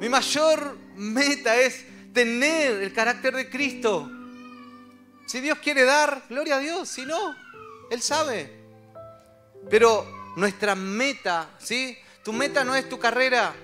Mi 0.00 0.08
mayor 0.08 0.76
meta 0.96 1.56
es 1.56 1.84
tener 2.12 2.82
el 2.82 2.92
carácter 2.92 3.36
de 3.36 3.48
Cristo. 3.48 4.10
Si 5.24 5.40
Dios 5.40 5.58
quiere 5.58 5.84
dar, 5.84 6.24
gloria 6.28 6.56
a 6.56 6.58
Dios. 6.58 6.88
Si 6.88 7.06
no, 7.06 7.36
Él 7.92 8.02
sabe. 8.02 8.50
Pero 9.70 10.04
nuestra 10.34 10.74
meta, 10.74 11.50
¿sí? 11.60 11.96
Tu 12.24 12.32
meta 12.32 12.64
no 12.64 12.74
es 12.74 12.88
tu 12.88 12.98
carrera, 12.98 13.54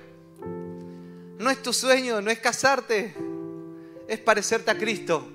no 1.37 1.51
es 1.51 1.61
tu 1.65 1.73
sueño, 1.73 2.21
no 2.21 2.31
es 2.31 2.39
casarte, 2.39 3.13
es 4.07 4.21
parecerte 4.21 4.71
a 4.71 4.79
Cristo. 4.79 5.27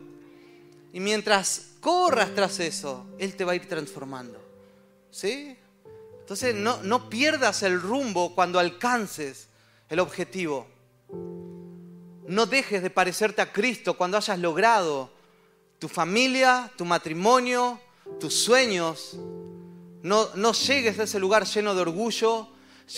Y 0.94 1.02
mientras 1.02 1.74
corras 1.82 2.34
tras 2.34 2.58
eso, 2.62 3.06
Él 3.20 3.36
te 3.36 3.44
va 3.44 3.52
a 3.52 3.56
ir 3.56 3.68
transformando. 3.68 4.41
¿Sí? 5.12 5.57
Entonces 6.20 6.55
no, 6.55 6.82
no 6.84 7.09
pierdas 7.09 7.62
el 7.64 7.82
rumbo 7.82 8.34
cuando 8.34 8.59
alcances 8.59 9.49
el 9.89 9.99
objetivo. 9.99 10.68
No 12.28 12.45
dejes 12.45 12.82
de 12.82 12.89
parecerte 12.89 13.41
a 13.41 13.51
Cristo 13.51 13.97
cuando 13.97 14.18
hayas 14.18 14.39
logrado 14.39 15.12
tu 15.78 15.89
familia, 15.89 16.72
tu 16.78 16.86
matrimonio, 16.86 17.80
tus 18.20 18.34
sueños. 18.34 19.18
No, 20.03 20.30
no 20.36 20.53
llegues 20.53 20.97
a 20.99 21.03
ese 21.03 21.20
lugar 21.20 21.45
lleno 21.45 21.76
de 21.76 21.82
orgullo, 21.82 22.47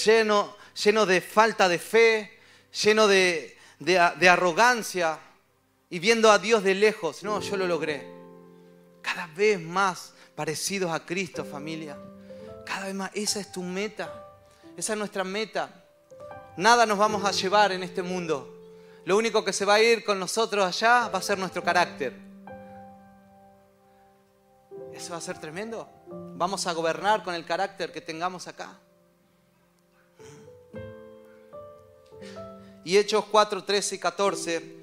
lleno, 0.05 0.55
lleno 0.83 1.05
de 1.05 1.21
falta 1.21 1.67
de 1.67 1.79
fe, 1.79 2.39
lleno 2.83 3.07
de, 3.07 3.57
de, 3.79 4.29
arrogancia 4.29 5.19
y 5.89 5.99
viendo 5.99 6.31
a 6.31 6.39
Dios 6.39 6.63
de 6.63 6.75
lejos. 6.75 7.23
No, 7.23 7.41
yo 7.41 7.57
lo 7.57 7.67
logré. 7.67 8.07
Cada 9.01 9.27
vez 9.27 9.59
más 9.59 10.13
parecidos 10.35 10.91
a 10.91 11.05
Cristo, 11.05 11.45
familia. 11.45 11.97
Cada 12.65 12.85
vez 12.85 12.95
más. 12.95 13.11
Esa 13.13 13.39
es 13.39 13.51
tu 13.51 13.61
meta. 13.61 14.11
Esa 14.77 14.93
es 14.93 14.99
nuestra 14.99 15.23
meta. 15.23 15.69
Nada 16.57 16.85
nos 16.85 16.97
vamos 16.97 17.23
a 17.25 17.31
llevar 17.31 17.71
en 17.71 17.83
este 17.83 18.01
mundo. 18.01 18.49
Lo 19.05 19.17
único 19.17 19.43
que 19.43 19.53
se 19.53 19.65
va 19.65 19.75
a 19.75 19.81
ir 19.81 20.03
con 20.03 20.19
nosotros 20.19 20.65
allá 20.65 21.09
va 21.09 21.19
a 21.19 21.21
ser 21.21 21.37
nuestro 21.37 21.63
carácter. 21.63 22.13
Eso 24.93 25.11
va 25.11 25.17
a 25.17 25.21
ser 25.21 25.39
tremendo. 25.39 25.89
Vamos 26.35 26.67
a 26.67 26.73
gobernar 26.73 27.23
con 27.23 27.35
el 27.35 27.45
carácter 27.45 27.91
que 27.91 28.01
tengamos 28.01 28.47
acá. 28.47 28.79
Y 32.85 32.97
Hechos 32.97 33.25
4, 33.25 33.63
13 33.63 33.95
y 33.95 33.99
14, 33.99 34.75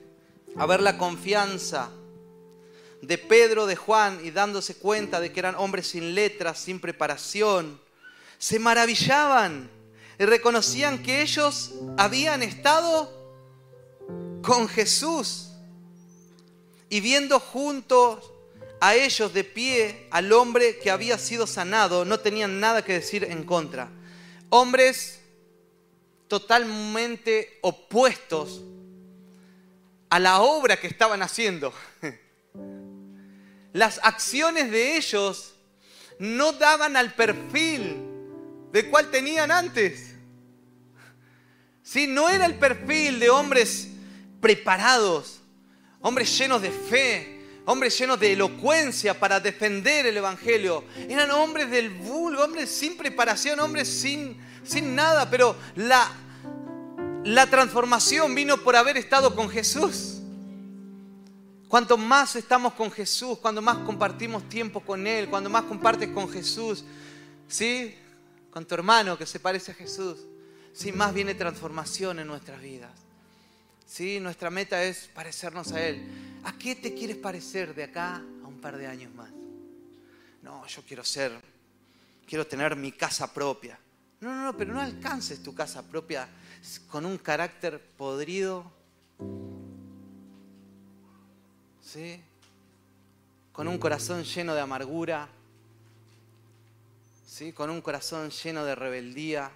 a 0.56 0.66
ver 0.66 0.80
la 0.80 0.96
confianza 0.96 1.90
de 3.02 3.18
Pedro, 3.18 3.66
de 3.66 3.76
Juan, 3.76 4.20
y 4.22 4.30
dándose 4.30 4.76
cuenta 4.76 5.20
de 5.20 5.32
que 5.32 5.40
eran 5.40 5.54
hombres 5.54 5.88
sin 5.88 6.14
letras, 6.14 6.58
sin 6.58 6.80
preparación, 6.80 7.80
se 8.38 8.58
maravillaban 8.58 9.70
y 10.18 10.24
reconocían 10.24 11.02
que 11.02 11.22
ellos 11.22 11.72
habían 11.96 12.42
estado 12.42 13.10
con 14.42 14.68
Jesús. 14.68 15.50
Y 16.88 17.00
viendo 17.00 17.40
juntos 17.40 18.32
a 18.80 18.94
ellos 18.94 19.32
de 19.32 19.44
pie 19.44 20.08
al 20.10 20.32
hombre 20.32 20.78
que 20.78 20.90
había 20.90 21.18
sido 21.18 21.46
sanado, 21.46 22.04
no 22.04 22.20
tenían 22.20 22.60
nada 22.60 22.84
que 22.84 22.94
decir 22.94 23.24
en 23.24 23.44
contra. 23.44 23.90
Hombres 24.48 25.20
totalmente 26.28 27.58
opuestos 27.62 28.62
a 30.08 30.18
la 30.18 30.40
obra 30.40 30.78
que 30.78 30.86
estaban 30.86 31.22
haciendo. 31.22 31.72
Las 33.72 34.00
acciones 34.02 34.70
de 34.70 34.96
ellos 34.96 35.54
no 36.18 36.52
daban 36.52 36.96
al 36.96 37.14
perfil 37.14 37.96
de 38.72 38.88
cual 38.90 39.10
tenían 39.10 39.50
antes. 39.50 40.14
Si 41.82 42.06
no 42.06 42.28
era 42.28 42.46
el 42.46 42.56
perfil 42.56 43.18
de 43.18 43.30
hombres 43.30 43.88
preparados, 44.40 45.40
hombres 46.00 46.36
llenos 46.38 46.62
de 46.62 46.70
fe, 46.70 47.40
hombres 47.64 47.98
llenos 47.98 48.20
de 48.20 48.32
elocuencia 48.32 49.18
para 49.18 49.40
defender 49.40 50.06
el 50.06 50.16
Evangelio. 50.16 50.84
Eran 51.08 51.30
hombres 51.30 51.70
del 51.70 51.90
vulgo, 51.90 52.44
hombres 52.44 52.70
sin 52.70 52.96
preparación, 52.96 53.58
hombres 53.60 53.88
sin 53.88 54.50
sin 54.64 54.94
nada, 54.94 55.28
pero 55.30 55.56
la, 55.74 56.10
la 57.24 57.46
transformación 57.48 58.34
vino 58.34 58.58
por 58.58 58.76
haber 58.76 58.96
estado 58.96 59.34
con 59.34 59.48
Jesús. 59.50 60.19
Cuanto 61.70 61.96
más 61.96 62.34
estamos 62.34 62.72
con 62.72 62.90
Jesús, 62.90 63.38
cuando 63.38 63.62
más 63.62 63.78
compartimos 63.78 64.48
tiempo 64.48 64.80
con 64.80 65.06
Él, 65.06 65.30
cuando 65.30 65.48
más 65.48 65.62
compartes 65.62 66.08
con 66.08 66.28
Jesús, 66.28 66.84
¿sí? 67.46 67.94
Con 68.50 68.66
tu 68.66 68.74
hermano 68.74 69.16
que 69.16 69.24
se 69.24 69.38
parece 69.38 69.70
a 69.70 69.74
Jesús, 69.74 70.18
¿sí? 70.72 70.90
Más 70.90 71.14
viene 71.14 71.32
transformación 71.36 72.18
en 72.18 72.26
nuestras 72.26 72.60
vidas. 72.60 72.90
¿Sí? 73.86 74.18
Nuestra 74.18 74.50
meta 74.50 74.82
es 74.82 75.08
parecernos 75.14 75.70
a 75.70 75.86
Él. 75.86 76.40
¿A 76.42 76.58
qué 76.58 76.74
te 76.74 76.92
quieres 76.92 77.18
parecer 77.18 77.72
de 77.72 77.84
acá 77.84 78.16
a 78.16 78.48
un 78.48 78.60
par 78.60 78.76
de 78.76 78.88
años 78.88 79.14
más? 79.14 79.30
No, 80.42 80.66
yo 80.66 80.82
quiero 80.82 81.04
ser, 81.04 81.40
quiero 82.26 82.48
tener 82.48 82.74
mi 82.74 82.90
casa 82.90 83.32
propia. 83.32 83.78
No, 84.18 84.34
no, 84.34 84.42
no, 84.46 84.56
pero 84.56 84.74
no 84.74 84.80
alcances 84.80 85.40
tu 85.40 85.54
casa 85.54 85.84
propia 85.84 86.28
con 86.88 87.06
un 87.06 87.16
carácter 87.16 87.80
podrido. 87.96 88.72
¿Sí? 91.92 92.20
Con 93.52 93.66
un 93.66 93.76
corazón 93.76 94.22
lleno 94.22 94.54
de 94.54 94.60
amargura. 94.60 95.28
¿Sí? 97.26 97.52
Con 97.52 97.68
un 97.68 97.80
corazón 97.80 98.30
lleno 98.30 98.64
de 98.64 98.76
rebeldía. 98.76 99.50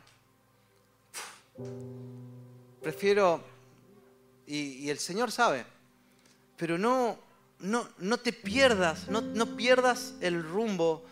Prefiero, 2.82 3.40
y, 4.48 4.88
el 4.90 4.98
Señor 4.98 5.30
sabe, 5.30 5.64
pero 6.56 6.76
no, 6.76 7.18
no, 7.60 7.88
no 7.98 8.18
te 8.18 8.32
pierdas, 8.32 9.08
no, 9.08 9.20
no 9.20 9.54
pierdas 9.54 10.14
el 10.20 10.42
rumbo 10.42 11.04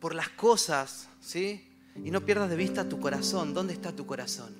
por 0.00 0.14
las 0.14 0.30
cosas, 0.30 1.08
¿sí? 1.20 1.70
Y 2.02 2.10
no 2.10 2.24
pierdas 2.24 2.48
de 2.48 2.56
vista 2.56 2.88
tu 2.88 2.98
corazón. 2.98 3.52
¿Dónde 3.52 3.74
está 3.74 3.92
tu 3.92 4.06
corazón? 4.06 4.54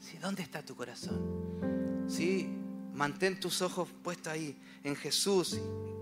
¿Sí? 0.00 0.16
¿Dónde 0.16 0.42
está 0.42 0.62
tu 0.64 0.74
corazón? 0.74 2.06
¿Sí? 2.08 2.67
Mantén 2.98 3.38
tus 3.38 3.62
ojos 3.62 3.88
puestos 4.02 4.32
ahí, 4.32 4.58
en 4.82 4.96
Jesús. 4.96 5.56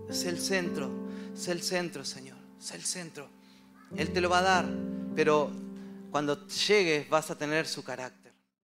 Sé 0.08 0.30
el 0.30 0.40
centro, 0.40 0.90
sé 1.34 1.52
el 1.52 1.62
centro, 1.62 2.06
Señor. 2.06 2.38
Sé 2.58 2.74
el 2.76 2.84
centro. 2.84 3.28
Él 3.94 4.14
te 4.14 4.22
lo 4.22 4.30
va 4.30 4.38
a 4.38 4.42
dar, 4.42 4.66
pero 5.14 5.52
cuando 6.10 6.48
llegues 6.48 7.06
vas 7.10 7.30
a 7.30 7.36
tener 7.36 7.66
su 7.66 7.84
carácter. 7.84 8.25